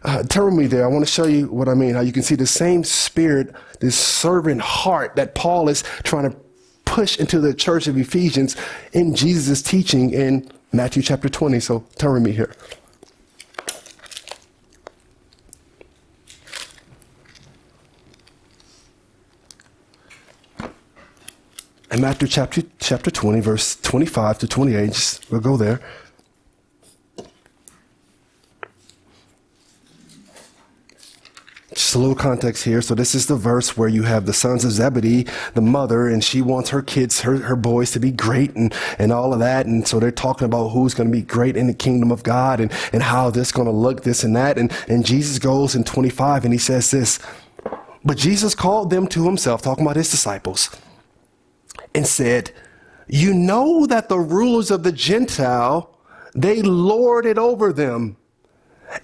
[0.03, 0.85] Uh, turn me there.
[0.85, 1.95] I want to show you what I mean.
[1.95, 6.37] How you can see the same spirit, this servant heart that Paul is trying to
[6.85, 8.55] push into the church of Ephesians
[8.93, 11.59] in Jesus' teaching in Matthew chapter 20.
[11.59, 12.53] So turn with me here.
[21.91, 25.79] In Matthew chapter, chapter 20, verse 25 to 28, just, we'll go there.
[31.87, 32.81] just a little context here.
[32.81, 36.23] So this is the verse where you have the sons of Zebedee, the mother, and
[36.23, 39.67] she wants her kids, her, her boys to be great and, and all of that.
[39.67, 42.59] And so they're talking about who's going to be great in the kingdom of God
[42.59, 44.57] and, and how this going to look, this and that.
[44.57, 47.19] And, and Jesus goes in 25 and he says this,
[48.03, 50.69] but Jesus called them to himself, talking about his disciples,
[51.93, 52.51] and said,
[53.07, 55.97] you know that the rulers of the Gentile,
[56.35, 58.17] they lord it over them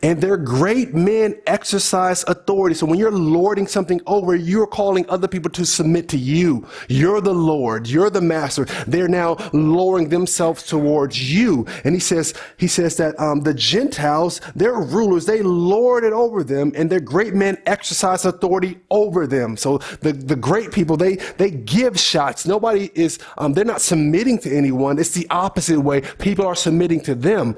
[0.02, 2.76] and their great men exercise authority.
[2.76, 6.68] So when you're lording something over, you're calling other people to submit to you.
[6.88, 7.88] You're the Lord.
[7.88, 8.66] You're the master.
[8.88, 11.66] They're now lowering themselves towards you.
[11.84, 16.44] And he says, he says that um, the Gentiles, their rulers, they lord it over
[16.44, 19.58] them, and their great men exercise authority over them.
[19.58, 22.46] So the, the great people, they they give shots.
[22.46, 25.00] Nobody is, um, they're not submitting to anyone.
[25.00, 26.02] It's the opposite way.
[26.20, 27.58] People are submitting to them.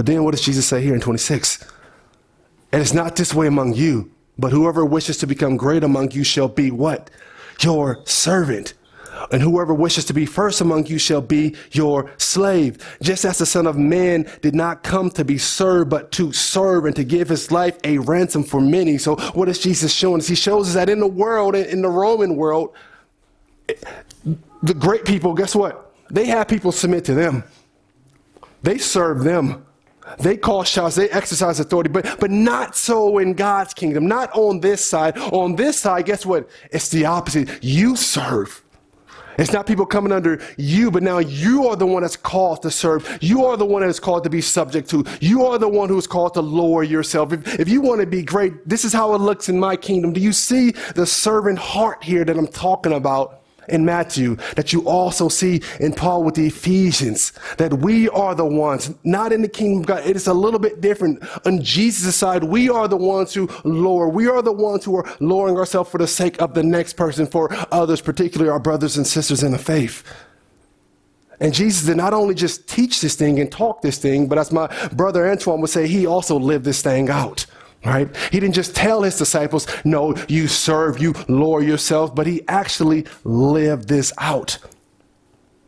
[0.00, 1.62] But then what does Jesus say here in 26?
[2.72, 6.24] And it's not this way among you, but whoever wishes to become great among you
[6.24, 7.10] shall be what?
[7.60, 8.72] Your servant.
[9.30, 12.78] And whoever wishes to be first among you shall be your slave.
[13.02, 16.86] Just as the Son of Man did not come to be served, but to serve
[16.86, 18.96] and to give his life a ransom for many.
[18.96, 20.28] So what is Jesus showing us?
[20.28, 22.74] He shows us that in the world, in the Roman world,
[24.62, 25.94] the great people, guess what?
[26.10, 27.44] They have people submit to them.
[28.62, 29.66] They serve them.
[30.18, 34.60] They call shots, they exercise authority, but, but not so in God's kingdom, not on
[34.60, 35.16] this side.
[35.18, 36.48] On this side, guess what?
[36.70, 37.62] It's the opposite.
[37.62, 38.62] You serve.
[39.38, 42.70] It's not people coming under you, but now you are the one that's called to
[42.70, 43.18] serve.
[43.22, 45.04] You are the one that's called to be subject to.
[45.20, 47.32] You are the one who's called to lower yourself.
[47.32, 50.12] If, if you want to be great, this is how it looks in my kingdom.
[50.12, 53.39] Do you see the servant heart here that I'm talking about?
[53.70, 58.44] In Matthew, that you also see in Paul with the Ephesians, that we are the
[58.44, 60.06] ones, not in the kingdom of God.
[60.06, 61.22] It is a little bit different.
[61.46, 64.08] On Jesus' side, we are the ones who lower.
[64.08, 67.26] We are the ones who are lowering ourselves for the sake of the next person,
[67.26, 70.04] for others, particularly our brothers and sisters in the faith.
[71.40, 74.52] And Jesus did not only just teach this thing and talk this thing, but as
[74.52, 77.46] my brother Antoine would say, he also lived this thing out
[77.84, 78.14] right?
[78.30, 83.06] He didn't just tell his disciples, no, you serve, you lower yourself, but he actually
[83.24, 84.58] lived this out.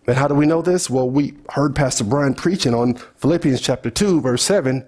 [0.06, 0.90] And how do we know this?
[0.90, 4.84] Well, we heard Pastor Brian preaching on Philippians chapter 2, verse 7,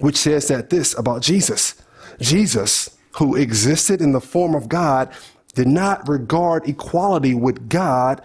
[0.00, 1.80] which says that this about Jesus.
[2.20, 5.10] Jesus, who existed in the form of God,
[5.54, 8.22] did not regard equality with God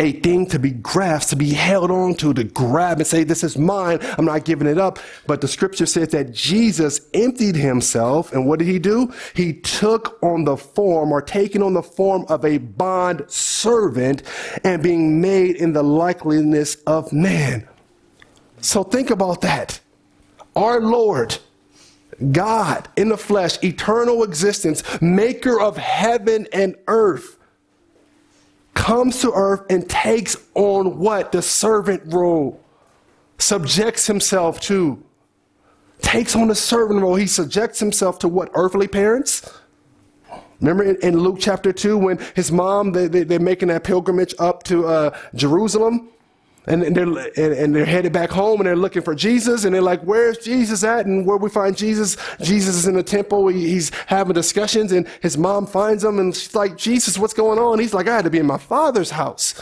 [0.00, 3.44] a thing to be grasped, to be held on to, to grab and say, This
[3.44, 3.98] is mine.
[4.18, 4.98] I'm not giving it up.
[5.26, 8.32] But the scripture says that Jesus emptied himself.
[8.32, 9.12] And what did he do?
[9.34, 14.22] He took on the form or taken on the form of a bond servant
[14.64, 17.68] and being made in the likeness of man.
[18.62, 19.80] So think about that.
[20.56, 21.38] Our Lord,
[22.32, 27.36] God in the flesh, eternal existence, maker of heaven and earth
[28.80, 31.32] comes to earth and takes on what?
[31.32, 32.58] The servant role.
[33.38, 35.02] Subjects himself to.
[36.00, 37.14] Takes on the servant role.
[37.14, 38.50] He subjects himself to what?
[38.54, 39.52] Earthly parents?
[40.60, 44.34] Remember in, in Luke chapter 2 when his mom, they, they, they're making that pilgrimage
[44.38, 46.08] up to uh, Jerusalem?
[46.66, 49.82] And, they're and, and, they're headed back home and they're looking for Jesus and they're
[49.82, 53.48] like, "Where's Jesus at?" And where we find Jesus, Jesus is in the temple.
[53.48, 57.58] He, he's having discussions, and his mom finds him and she's like, "Jesus, what's going
[57.58, 59.60] on?" He's like, "I had to be in my father's house."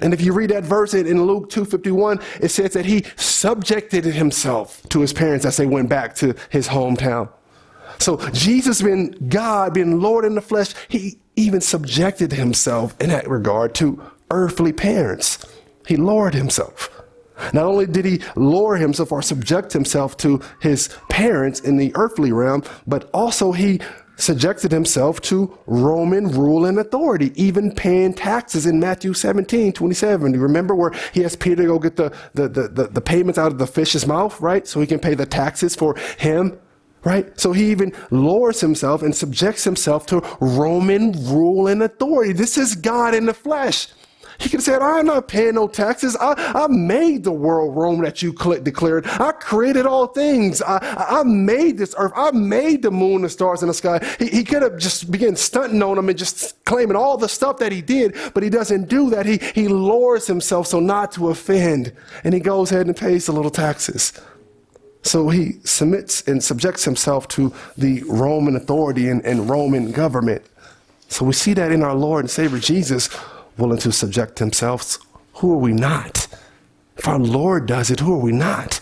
[0.00, 4.82] And if you read that verse in Luke 2:51, it says that he subjected himself
[4.90, 7.28] to his parents as they went back to his hometown.
[7.98, 13.28] So Jesus, being God, being Lord in the flesh, he even subjected himself in that
[13.28, 15.38] regard to earthly parents.
[15.86, 16.90] He lowered himself.
[17.52, 22.32] Not only did he lower himself or subject himself to his parents in the earthly
[22.32, 23.80] realm, but also he
[24.16, 30.34] subjected himself to Roman rule and authority, even paying taxes in Matthew 17, 27.
[30.34, 33.50] You remember where he asked Peter go get the, the, the, the, the payments out
[33.50, 34.66] of the fish's mouth, right?
[34.66, 36.58] So he can pay the taxes for him,
[37.02, 37.38] right?
[37.38, 42.32] So he even lowers himself and subjects himself to Roman rule and authority.
[42.32, 43.88] This is God in the flesh.
[44.38, 46.16] He could have said, I'm not paying no taxes.
[46.20, 49.06] I, I made the world Rome that you declared.
[49.06, 50.60] I created all things.
[50.62, 52.12] I, I made this earth.
[52.16, 54.04] I made the moon, the stars, and the sky.
[54.18, 57.58] He, he could have just began stunting on them and just claiming all the stuff
[57.58, 59.26] that he did, but he doesn't do that.
[59.26, 61.92] He, he lowers himself so not to offend,
[62.24, 64.12] and he goes ahead and pays the little taxes.
[65.02, 70.42] So he submits and subjects himself to the Roman authority and, and Roman government.
[71.08, 73.10] So we see that in our Lord and Savior Jesus
[73.56, 74.98] willing to subject themselves,
[75.34, 76.26] who are we not?
[76.96, 78.80] If our Lord does it, who are we not?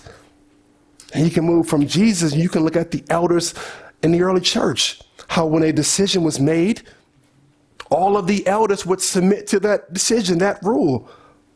[1.15, 3.55] And you can move from Jesus and you can look at the elders
[4.03, 5.01] in the early church.
[5.29, 6.83] How when a decision was made,
[7.91, 11.09] all of the elders would submit to that decision, that rule.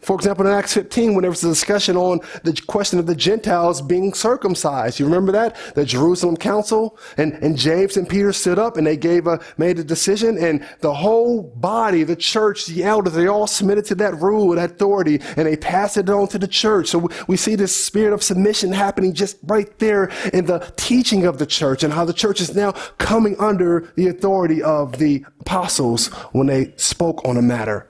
[0.07, 3.15] For example, in Acts 15, when there was a discussion on the question of the
[3.17, 5.57] Gentiles being circumcised, you remember that?
[5.75, 9.81] The Jerusalem Council and, and James and Peter stood up and they gave a, made
[9.81, 14.15] a decision and the whole body, the church, the elders, they all submitted to that
[14.21, 16.87] rule, that authority, and they passed it on to the church.
[16.87, 21.39] So we see this spirit of submission happening just right there in the teaching of
[21.39, 26.07] the church and how the church is now coming under the authority of the apostles
[26.31, 27.89] when they spoke on a matter.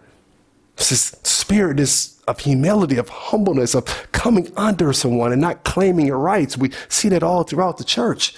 [0.76, 6.18] This spirit is of humility, of humbleness, of coming under someone and not claiming your
[6.18, 6.56] rights.
[6.56, 8.36] We see that all throughout the church.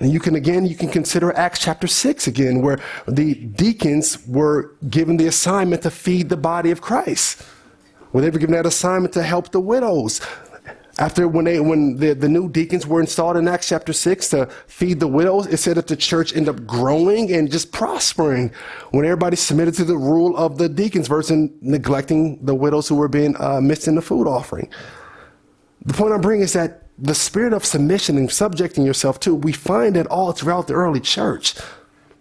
[0.00, 4.74] And you can again, you can consider Acts chapter 6 again, where the deacons were
[4.88, 7.42] given the assignment to feed the body of Christ.
[8.12, 10.20] Where they were given that assignment to help the widows.
[10.98, 14.46] After when they when the, the new deacons were installed in Acts chapter six to
[14.66, 18.50] feed the widows, it said that the church ended up growing and just prospering
[18.90, 23.08] when everybody submitted to the rule of the deacons versus neglecting the widows who were
[23.08, 24.68] being uh, missed in the food offering.
[25.84, 29.52] The point I'm bringing is that the spirit of submission and subjecting yourself to, we
[29.52, 31.54] find it all throughout the early church.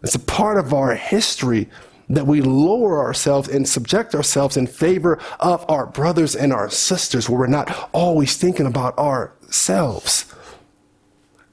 [0.03, 1.67] It's a part of our history
[2.09, 7.29] that we lower ourselves and subject ourselves in favor of our brothers and our sisters,
[7.29, 10.33] where we're not always thinking about ourselves.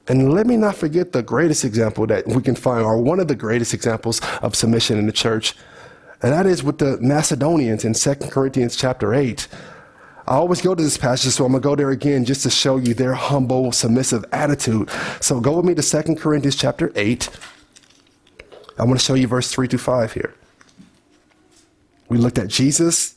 [0.07, 3.27] And let me not forget the greatest example that we can find, or one of
[3.27, 5.55] the greatest examples of submission in the church,
[6.21, 9.47] and that is with the Macedonians in 2 Corinthians chapter 8.
[10.27, 12.49] I always go to this passage, so I'm going to go there again just to
[12.49, 14.89] show you their humble, submissive attitude.
[15.21, 17.29] So go with me to 2 Corinthians chapter 8.
[18.79, 20.33] I want to show you verse 3 to 5 here.
[22.09, 23.15] We looked at Jesus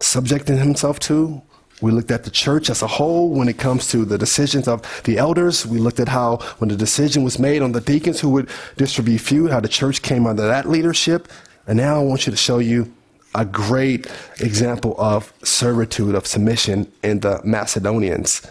[0.00, 1.42] subjecting himself to.
[1.82, 4.82] We looked at the church as a whole when it comes to the decisions of
[5.04, 5.66] the elders.
[5.66, 9.18] We looked at how, when the decision was made on the deacons who would distribute
[9.18, 11.28] food, how the church came under that leadership.
[11.66, 12.92] And now I want you to show you
[13.34, 14.06] a great
[14.40, 18.46] example of servitude, of submission in the Macedonians.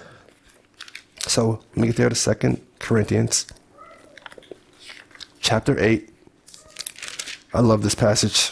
[1.21, 3.47] So let me get there to Second Corinthians
[5.45, 6.10] chapter 8.
[7.54, 8.51] I love this passage.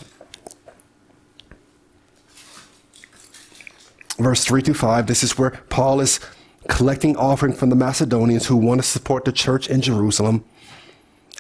[4.24, 6.20] Verse 3 to 5, this is where Paul is
[6.68, 10.44] collecting offering from the Macedonians who want to support the church in Jerusalem.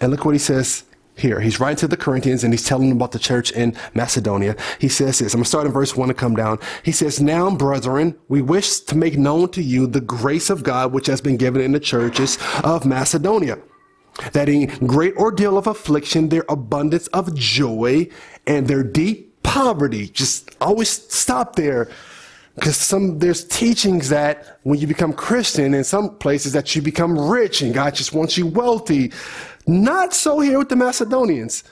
[0.02, 0.84] And look what he says
[1.15, 1.39] here.
[1.39, 4.56] He's writing to the Corinthians and he's telling them about the church in Macedonia.
[4.80, 5.34] He says this.
[5.34, 6.60] I'm going to start in verse 1 and come down.
[6.84, 10.91] He says, Now, brethren, we wish to make known to you the grace of God
[10.91, 13.60] which has been given in the churches of Macedonia.
[14.34, 18.10] That in great ordeal of affliction, their abundance of joy
[18.46, 21.89] and their deep poverty, just always stop there
[22.56, 27.18] because some there's teachings that when you become Christian in some places that you become
[27.18, 29.12] rich and God just wants you wealthy.
[29.66, 31.63] Not so here with the Macedonians.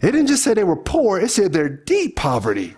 [0.00, 2.74] It didn't just say they were poor, it said they're deep poverty.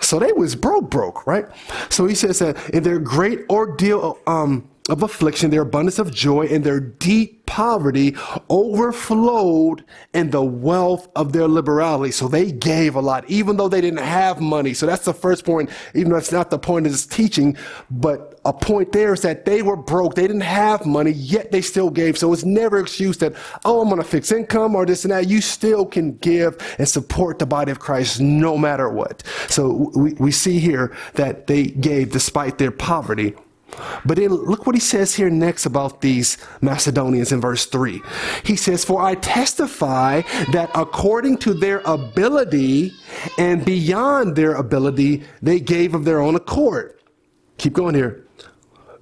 [0.00, 1.46] So they was broke, broke, right?
[1.88, 6.46] So he says that in their great ordeal um, of affliction, their abundance of joy,
[6.46, 8.14] and their deep poverty
[8.50, 12.10] overflowed in the wealth of their liberality.
[12.10, 14.74] So they gave a lot, even though they didn't have money.
[14.74, 17.56] So that's the first point, even though it's not the point of this teaching,
[17.90, 20.16] but a point there is that they were broke.
[20.16, 22.18] They didn't have money, yet they still gave.
[22.18, 25.28] So it's never excuse that, oh, I'm going to fix income or this and that.
[25.28, 29.22] You still can give and support the body of Christ no matter what.
[29.48, 33.34] So we, we see here that they gave despite their poverty.
[34.04, 38.02] But then look what he says here next about these Macedonians in verse 3.
[38.44, 42.92] He says, For I testify that according to their ability
[43.38, 46.98] and beyond their ability, they gave of their own accord.
[47.58, 48.26] Keep going here.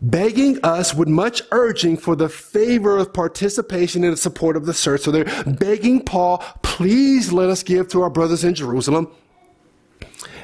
[0.00, 5.02] Begging us with much urging for the favor of participation and support of the church.
[5.02, 9.08] So they're begging Paul, please let us give to our brothers in Jerusalem.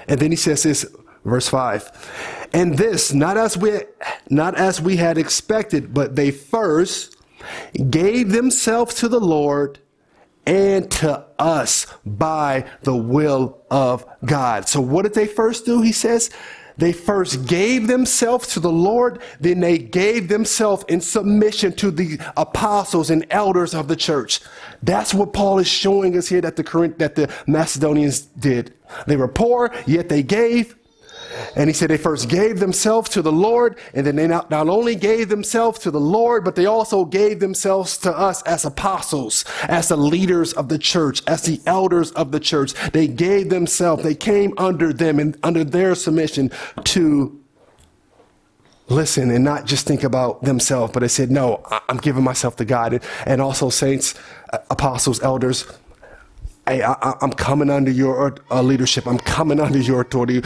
[0.06, 0.86] And then he says this,
[1.28, 3.80] verse 5 and this not as we
[4.30, 7.16] not as we had expected, but they first
[7.90, 9.78] gave themselves to the Lord
[10.46, 14.68] and to us by the will of God.
[14.68, 15.82] So what did they first do?
[15.82, 16.30] He says
[16.78, 22.18] they first gave themselves to the Lord, then they gave themselves in submission to the
[22.36, 24.40] apostles and elders of the church.
[24.82, 28.74] That's what Paul is showing us here that the current that the Macedonians did.
[29.06, 30.77] They were poor, yet they gave.
[31.56, 34.68] And he said they first gave themselves to the Lord, and then they not, not
[34.68, 39.44] only gave themselves to the Lord, but they also gave themselves to us as apostles,
[39.64, 42.72] as the leaders of the church, as the elders of the church.
[42.92, 46.50] They gave themselves, they came under them and under their submission
[46.84, 47.38] to
[48.88, 52.64] listen and not just think about themselves, but they said, no, I'm giving myself to
[52.64, 53.02] God.
[53.26, 54.14] And also, saints,
[54.52, 55.66] uh, apostles, elders,
[56.68, 59.06] hey, I, am coming under your uh, leadership.
[59.06, 60.42] I'm coming under your authority.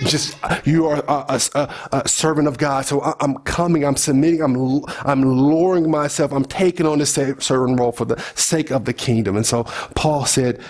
[0.00, 2.86] Just you are a, a, a servant of God.
[2.86, 3.84] So I, am coming.
[3.84, 4.42] I'm submitting.
[4.42, 6.32] I'm I'm lowering myself.
[6.32, 9.36] I'm taking on this certain role for the sake of the kingdom.
[9.36, 9.64] And so
[9.94, 10.60] Paul said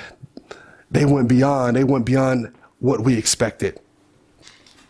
[0.90, 1.76] they went beyond.
[1.76, 3.80] They went beyond what we expected.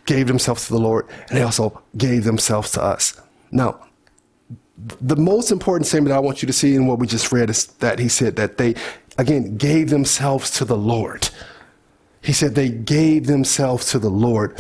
[0.07, 3.19] Gave themselves to the Lord, and they also gave themselves to us.
[3.51, 3.81] Now,
[4.77, 7.67] the most important statement I want you to see in what we just read is
[7.79, 8.75] that he said that they
[9.19, 11.29] again, gave themselves to the Lord.
[12.23, 14.59] He said they gave themselves to the Lord.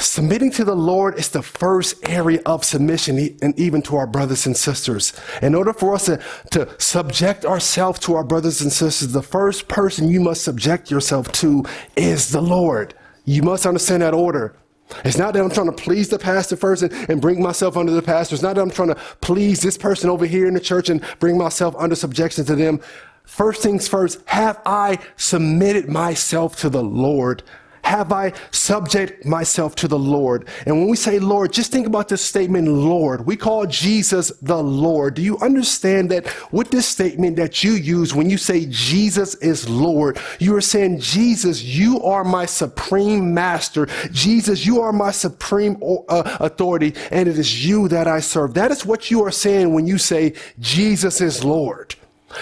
[0.00, 4.46] Submitting to the Lord is the first area of submission, and even to our brothers
[4.46, 5.12] and sisters.
[5.42, 6.18] In order for us to,
[6.52, 11.30] to subject ourselves to our brothers and sisters, the first person you must subject yourself
[11.32, 11.64] to
[11.96, 12.94] is the Lord.
[13.26, 14.56] You must understand that order.
[15.04, 17.92] It's not that I'm trying to please the pastor first and, and, bring myself under
[17.92, 18.34] the pastor.
[18.34, 21.02] It's not that I'm trying to please this person over here in the church and
[21.18, 22.80] bring myself under subjection to them.
[23.24, 27.42] First things first, have I submitted myself to the Lord
[27.82, 30.48] have I subject myself to the Lord?
[30.66, 33.26] And when we say Lord, just think about this statement, Lord.
[33.26, 35.14] We call Jesus the Lord.
[35.14, 39.68] Do you understand that with this statement that you use when you say Jesus is
[39.68, 43.86] Lord, you are saying, Jesus, you are my supreme master.
[44.12, 48.54] Jesus, you are my supreme uh, authority, and it is you that I serve.
[48.54, 51.94] That is what you are saying when you say Jesus is Lord.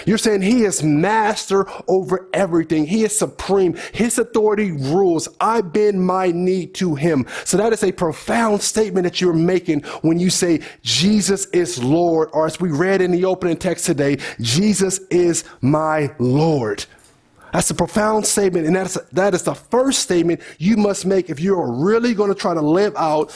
[0.05, 2.85] You're saying he is master over everything.
[2.85, 3.75] He is supreme.
[3.93, 5.27] His authority rules.
[5.39, 7.25] I bend my knee to him.
[7.43, 12.29] So that is a profound statement that you're making when you say Jesus is Lord,
[12.33, 16.85] or as we read in the opening text today, Jesus is my Lord.
[17.51, 21.39] That's a profound statement, and that's that is the first statement you must make if
[21.39, 23.31] you're really going to try to live out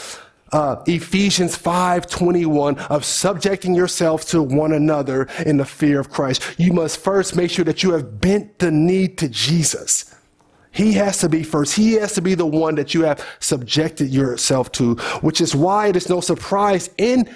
[0.53, 6.41] uh, Ephesians 5:21 of subjecting yourself to one another in the fear of Christ.
[6.57, 10.15] You must first make sure that you have bent the knee to Jesus.
[10.71, 11.75] He has to be first.
[11.75, 15.87] He has to be the one that you have subjected yourself to, which is why
[15.87, 17.29] it is no surprise in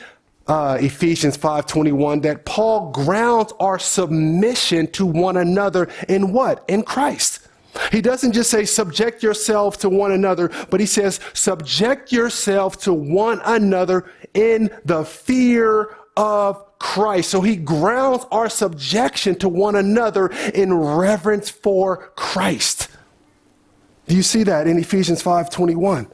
[0.47, 6.63] uh, Ephesians 5:21 that Paul grounds our submission to one another in what?
[6.68, 7.46] In Christ.
[7.91, 12.93] He doesn't just say subject yourself to one another, but he says subject yourself to
[12.93, 17.30] one another in the fear of Christ.
[17.30, 22.89] So he grounds our subjection to one another in reverence for Christ.
[24.07, 26.07] Do you see that in Ephesians 5:21?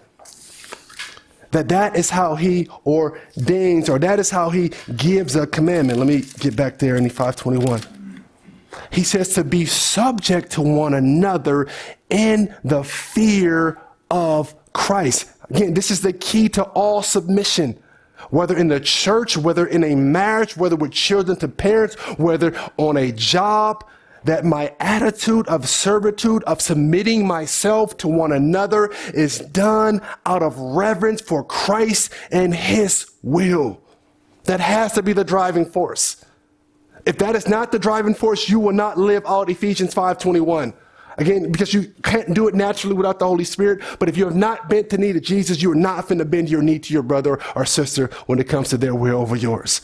[1.51, 5.99] That that is how he ordains or that is how he gives a commandment.
[5.99, 7.81] Let me get back there in the 521.
[8.93, 11.67] He says to be subject to one another
[12.09, 13.81] in the fear
[14.11, 15.31] of Christ.
[15.49, 17.79] Again, this is the key to all submission.
[18.29, 22.95] Whether in the church, whether in a marriage, whether with children to parents, whether on
[22.97, 23.83] a job,
[24.25, 30.57] that my attitude of servitude, of submitting myself to one another is done out of
[30.57, 33.81] reverence for Christ and His will.
[34.45, 36.23] That has to be the driving force.
[37.05, 40.73] If that is not the driving force, you will not live out Ephesians 5:21.
[41.17, 43.81] Again, because you can't do it naturally without the Holy Spirit.
[43.99, 46.25] But if you have not bent the knee to Jesus, you are not going to
[46.25, 49.35] bend your knee to your brother or sister when it comes to their will over
[49.35, 49.81] yours.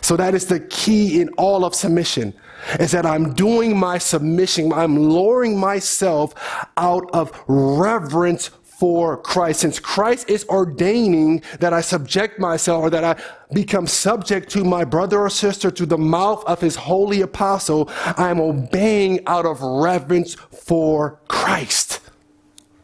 [0.00, 2.34] So that is the key in all of submission
[2.80, 4.72] is that I'm doing my submission.
[4.72, 6.34] I'm lowering myself
[6.76, 9.60] out of reverence for Christ.
[9.60, 13.22] Since Christ is ordaining that I subject myself or that I
[13.52, 18.30] become subject to my brother or sister through the mouth of his holy apostle, I
[18.30, 22.00] am obeying out of reverence for Christ.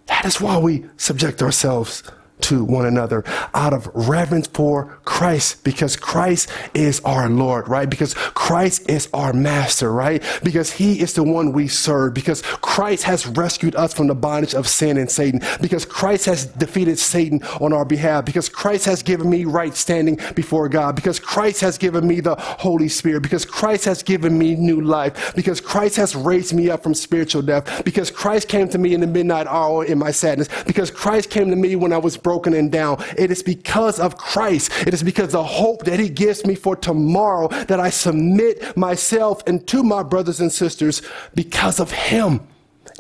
[0.06, 2.02] That is why we subject ourselves
[2.42, 3.24] to one another
[3.54, 7.88] out of reverence for Christ because Christ is our Lord, right?
[7.88, 10.22] Because Christ is our master, right?
[10.42, 12.42] Because he is the one we serve, because
[12.80, 16.98] Christ has rescued us from the bondage of sin and Satan, because Christ has defeated
[16.98, 21.60] Satan on our behalf, because Christ has given me right standing before God, because Christ
[21.60, 25.96] has given me the Holy Spirit, because Christ has given me new life, because Christ
[25.96, 29.46] has raised me up from spiritual death, because Christ came to me in the midnight
[29.46, 33.04] hour in my sadness, because Christ came to me when I was broken and down.
[33.18, 34.72] It is because of Christ.
[34.86, 39.42] It is because the hope that He gives me for tomorrow that I submit myself
[39.46, 41.02] and to my brothers and sisters
[41.34, 42.40] because of Him.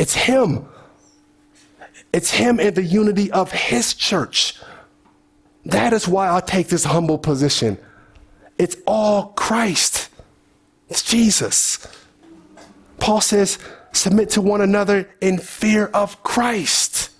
[0.00, 0.66] It's Him.
[2.10, 4.54] It's Him and the unity of His church.
[5.66, 7.76] That is why I take this humble position.
[8.56, 10.08] It's all Christ.
[10.88, 11.86] It's Jesus.
[12.98, 13.58] Paul says,
[13.92, 17.10] submit to one another in fear of Christ.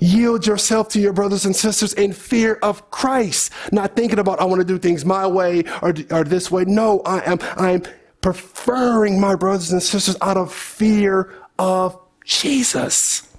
[0.00, 4.44] Yield yourself to your brothers and sisters in fear of Christ, not thinking about I
[4.44, 6.64] want to do things my way or, or this way.
[6.64, 7.82] No, I am I'm
[8.20, 13.32] preferring my brothers and sisters out of fear of Jesus.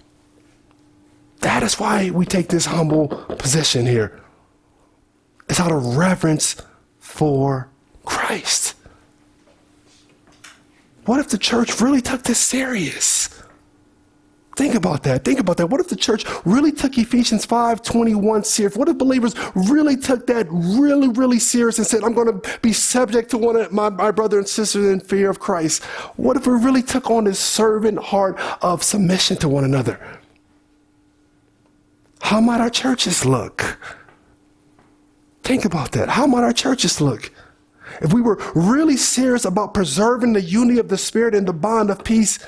[1.42, 3.08] That is why we take this humble
[3.38, 4.20] position here.
[5.50, 6.56] It's out of reverence
[7.00, 7.70] for
[8.06, 8.76] Christ.
[11.06, 13.37] What if the church really took this serious?
[14.58, 15.24] Think about that.
[15.24, 15.68] Think about that.
[15.68, 18.76] What if the church really took Ephesians 5 21 serious?
[18.76, 22.74] What if believers really took that really, really serious and said, I'm going to be
[22.74, 25.84] subject to one of my, my brother and sister in fear of Christ?
[26.16, 30.00] What if we really took on this servant heart of submission to one another?
[32.22, 33.78] How might our churches look?
[35.44, 36.10] Think about that.
[36.10, 37.32] How might our churches look?
[38.02, 41.92] If we were really serious about preserving the unity of the Spirit and the bond
[41.92, 42.40] of peace,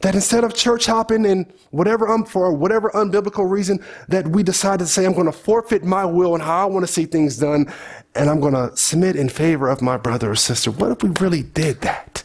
[0.00, 4.84] that instead of church hopping and whatever um, for whatever unbiblical reason, that we decided
[4.84, 7.38] to say, I'm going to forfeit my will and how I want to see things
[7.38, 7.72] done,
[8.14, 10.70] and I'm going to submit in favor of my brother or sister.
[10.70, 12.22] What if we really did that?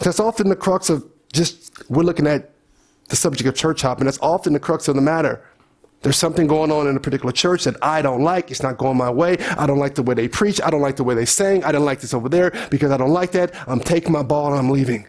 [0.00, 2.52] That's often the crux of just, we're looking at
[3.08, 4.04] the subject of church hopping.
[4.04, 5.44] That's often the crux of the matter.
[6.02, 8.50] There's something going on in a particular church that I don't like.
[8.50, 9.36] It's not going my way.
[9.58, 10.60] I don't like the way they preach.
[10.62, 11.64] I don't like the way they sing.
[11.64, 13.52] I don't like this over there because I don't like that.
[13.68, 15.08] I'm taking my ball and I'm leaving.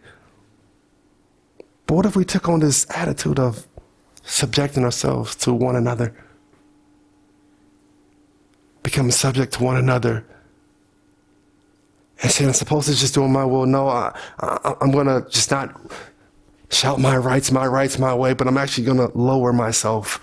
[1.85, 3.67] But what if we took on this attitude of
[4.23, 6.15] subjecting ourselves to one another?
[8.81, 10.25] Becoming subject to one another.
[12.21, 13.67] And saying, I'm supposed to just do my will.
[13.67, 15.79] No, I, I, I'm going to just not
[16.71, 20.19] shout my rights, my rights, my way, but I'm actually going to lower myself.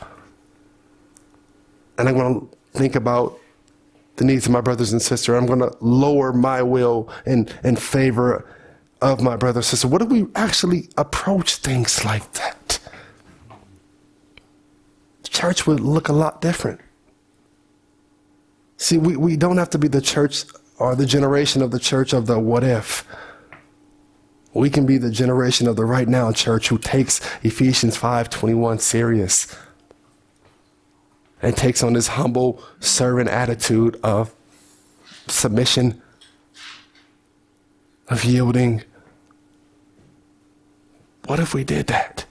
[1.99, 3.39] And I'm going to think about
[4.17, 5.37] the needs of my brothers and sisters.
[5.37, 8.47] I'm going to lower my will in, in favor
[9.01, 9.89] of my brother and sister?
[9.89, 12.79] What if we actually approach things like that?
[15.23, 16.81] The church would look a lot different.
[18.79, 20.45] See, we, we don't have to be the church
[20.79, 23.07] or the generation of the church of the what if.
[24.53, 29.55] We can be the generation of the right now church who takes Ephesians 5:21 serious
[31.43, 34.35] and takes on this humble servant attitude of
[35.29, 36.01] submission
[38.09, 38.83] of yielding.
[41.27, 42.25] What if we did that?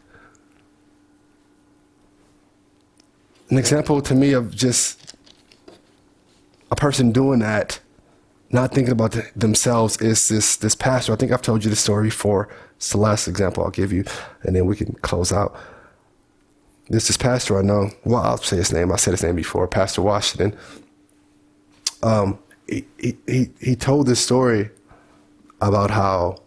[3.49, 5.15] An example to me of just
[6.71, 7.79] a person doing that,
[8.49, 11.13] not thinking about themselves, is this this pastor.
[11.13, 12.49] I think I've told you the story before.
[12.77, 14.03] It's the last example I'll give you,
[14.43, 15.55] and then we can close out.
[16.89, 17.89] This is pastor I know.
[18.03, 18.91] Well, I'll say his name.
[18.91, 19.67] I said his name before.
[19.67, 20.57] Pastor Washington.
[22.03, 24.69] Um, he, he, he told this story
[25.61, 26.41] about how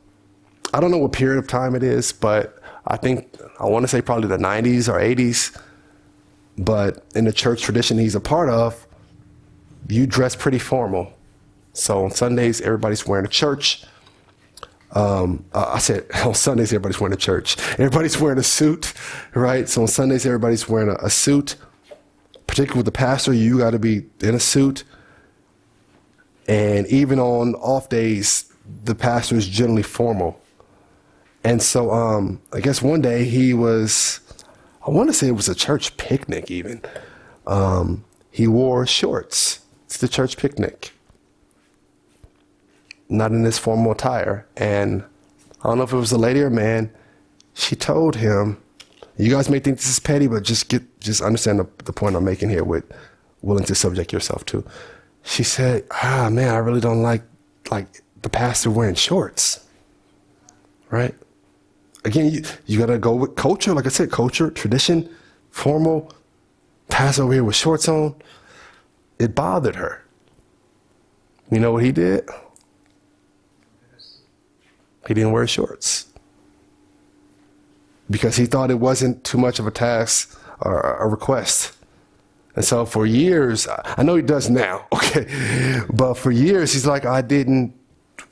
[0.72, 3.88] I don't know what period of time it is, but I think I want to
[3.88, 5.60] say probably the 90s or 80s.
[6.56, 8.86] But in the church tradition he's a part of,
[9.88, 11.12] you dress pretty formal.
[11.72, 13.84] So on Sundays, everybody's wearing a church.
[14.92, 17.56] Um, uh, I said on Sundays, everybody's wearing a church.
[17.72, 18.92] Everybody's wearing a suit,
[19.34, 19.68] right?
[19.68, 21.56] So on Sundays, everybody's wearing a, a suit.
[22.46, 24.84] Particularly with the pastor, you got to be in a suit.
[26.46, 28.50] And even on off days,
[28.84, 30.40] the pastor is generally formal.
[31.44, 34.20] And so um, I guess one day he was,
[34.86, 36.82] I want to say it was a church picnic even.
[37.46, 40.92] Um, he wore shorts It's the church picnic,
[43.08, 44.46] not in his formal attire.
[44.56, 45.04] And
[45.62, 46.90] I don't know if it was a lady or a man.
[47.54, 48.58] She told him,
[49.16, 52.16] "You guys may think this is petty, but just get, just understand the, the point
[52.16, 52.84] I'm making here with
[53.42, 54.64] willing to subject yourself to."
[55.22, 57.22] She said, "Ah, man, I really don't like
[57.70, 59.66] like the pastor wearing shorts,
[60.90, 61.14] right?
[62.04, 63.74] Again, you, you got to go with culture.
[63.74, 65.08] Like I said, culture, tradition,
[65.50, 66.12] formal.
[66.88, 68.14] Pastor over here with shorts on.
[69.18, 70.04] It bothered her.
[71.50, 72.28] You know what he did?
[75.08, 76.06] He didn't wear shorts.
[78.10, 81.72] Because he thought it wasn't too much of a task or a request.
[82.54, 87.06] And so for years, I know he does now, okay, but for years he's like,
[87.06, 87.74] I didn't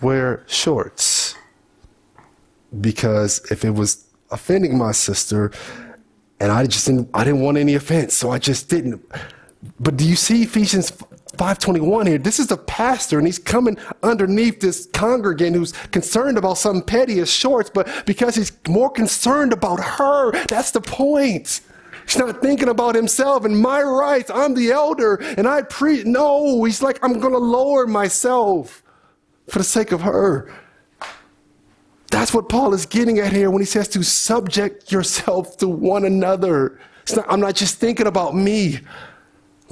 [0.02, 1.34] wear shorts.
[2.78, 5.52] Because if it was offending my sister
[6.40, 9.02] and I just didn't I didn't want any offense so I just didn't.
[9.80, 10.92] But do you see Ephesians
[11.36, 16.58] 521 here this is the pastor and he's coming underneath this congregant who's concerned about
[16.58, 21.60] some petty as shorts but because he's more concerned about her that's the point
[22.06, 24.30] He's not thinking about himself and my rights.
[24.32, 26.06] I'm the elder and I preach.
[26.06, 28.84] No, he's like, I'm going to lower myself
[29.48, 30.52] for the sake of her.
[32.10, 36.04] That's what Paul is getting at here when he says to subject yourself to one
[36.04, 36.78] another.
[37.14, 38.80] Not, I'm not just thinking about me,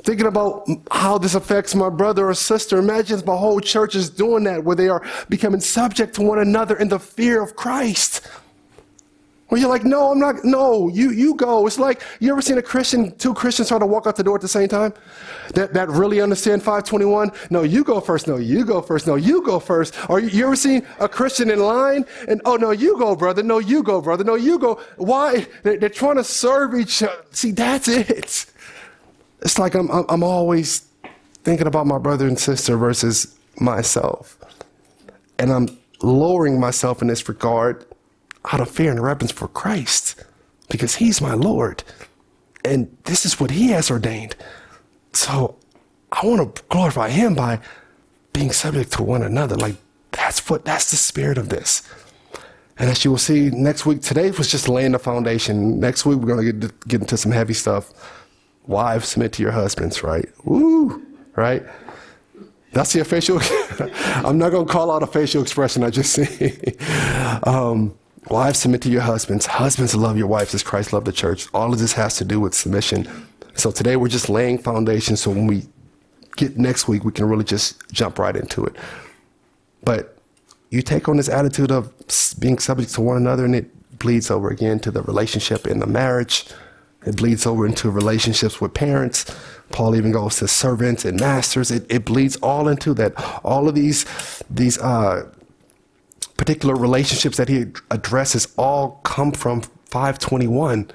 [0.02, 2.78] thinking about how this affects my brother or sister.
[2.78, 6.40] Imagine if my whole church is doing that, where they are becoming subject to one
[6.40, 8.26] another in the fear of Christ.
[9.48, 11.66] Where you're like, no, I'm not, no, you, you go.
[11.66, 14.34] It's like, you ever seen a Christian, two Christians try to walk out the door
[14.34, 14.94] at the same time?
[15.54, 17.30] That, that really understand 521?
[17.50, 18.26] No, you go first.
[18.26, 19.06] No, you go first.
[19.06, 19.94] No, you go first.
[20.10, 23.42] Or you, you ever seen a Christian in line and, oh, no, you go, brother.
[23.42, 24.24] No, you go, brother.
[24.24, 24.80] No, you go.
[24.96, 25.46] Why?
[25.62, 27.22] They're, they're trying to serve each other.
[27.30, 28.46] See, that's it.
[29.44, 30.86] It's like I'm, I'm always
[31.44, 34.38] thinking about my brother and sister versus myself.
[35.38, 35.68] And I'm
[36.02, 37.84] lowering myself in this regard
[38.52, 40.22] out of fear and reverence for Christ
[40.68, 41.82] because he's my Lord.
[42.64, 44.36] And this is what he has ordained.
[45.12, 45.56] So
[46.12, 47.60] I want to glorify him by
[48.32, 49.56] being subject to one another.
[49.56, 49.76] Like
[50.12, 51.82] that's what that's the spirit of this.
[52.78, 55.78] And as you will see next week, today was just laying the foundation.
[55.78, 57.92] Next week we're gonna get get into some heavy stuff.
[58.66, 60.28] Wives, submit to your husbands, right?
[60.44, 61.04] Woo,
[61.36, 61.62] right?
[62.72, 63.38] That's the facial.
[64.26, 66.76] I'm not gonna call out a facial expression I just see.
[67.44, 67.94] um,
[68.30, 69.44] Wives, submit to your husbands.
[69.44, 71.46] Husbands, love your wives as Christ loved the church.
[71.52, 73.06] All of this has to do with submission.
[73.54, 75.66] So today we're just laying foundation so when we
[76.36, 78.76] get next week, we can really just jump right into it.
[79.84, 80.16] But
[80.70, 81.92] you take on this attitude of
[82.38, 85.86] being subject to one another and it bleeds over again to the relationship in the
[85.86, 86.46] marriage.
[87.06, 89.24] It bleeds over into relationships with parents.
[89.70, 91.70] Paul even goes to servants and masters.
[91.70, 93.14] It, it bleeds all into that.
[93.44, 94.06] All of these,
[94.48, 95.28] these, uh,
[96.36, 100.90] particular relationships that he addresses all come from 521,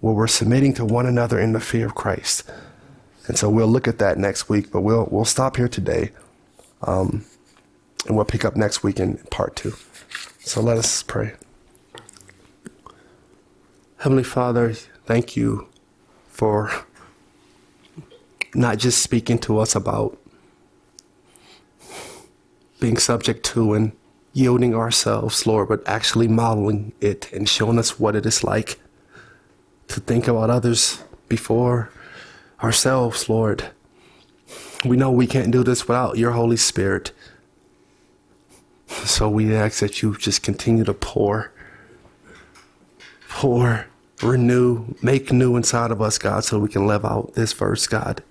[0.00, 2.44] where we're submitting to one another in the fear of Christ.
[3.26, 6.10] And so we'll look at that next week, but we'll we'll stop here today,
[6.82, 7.24] um,
[8.06, 9.74] and we'll pick up next week in part two.
[10.40, 11.32] So let us pray.
[13.96, 14.74] Heavenly Father,
[15.04, 15.68] thank you
[16.28, 16.70] for
[18.54, 20.18] not just speaking to us about
[22.80, 23.92] being subject to and
[24.32, 28.78] yielding ourselves, Lord, but actually modeling it and showing us what it is like
[29.88, 31.90] to think about others before
[32.62, 33.70] ourselves, Lord.
[34.84, 37.12] We know we can't do this without your Holy Spirit.
[38.86, 41.52] So we ask that you just continue to pour,
[43.28, 43.86] pour,
[44.24, 48.22] renew, make new inside of us, God, so we can live out this verse, God,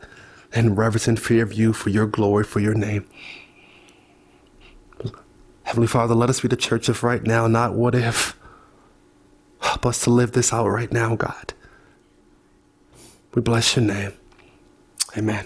[0.53, 3.07] in reverence and fear of you for your glory, for your name.
[5.63, 8.37] Heavenly Father, let us be the church of right now, not what if.
[9.61, 11.53] Help us to live this out right now, God.
[13.33, 14.13] We bless your name.
[15.17, 15.45] Amen.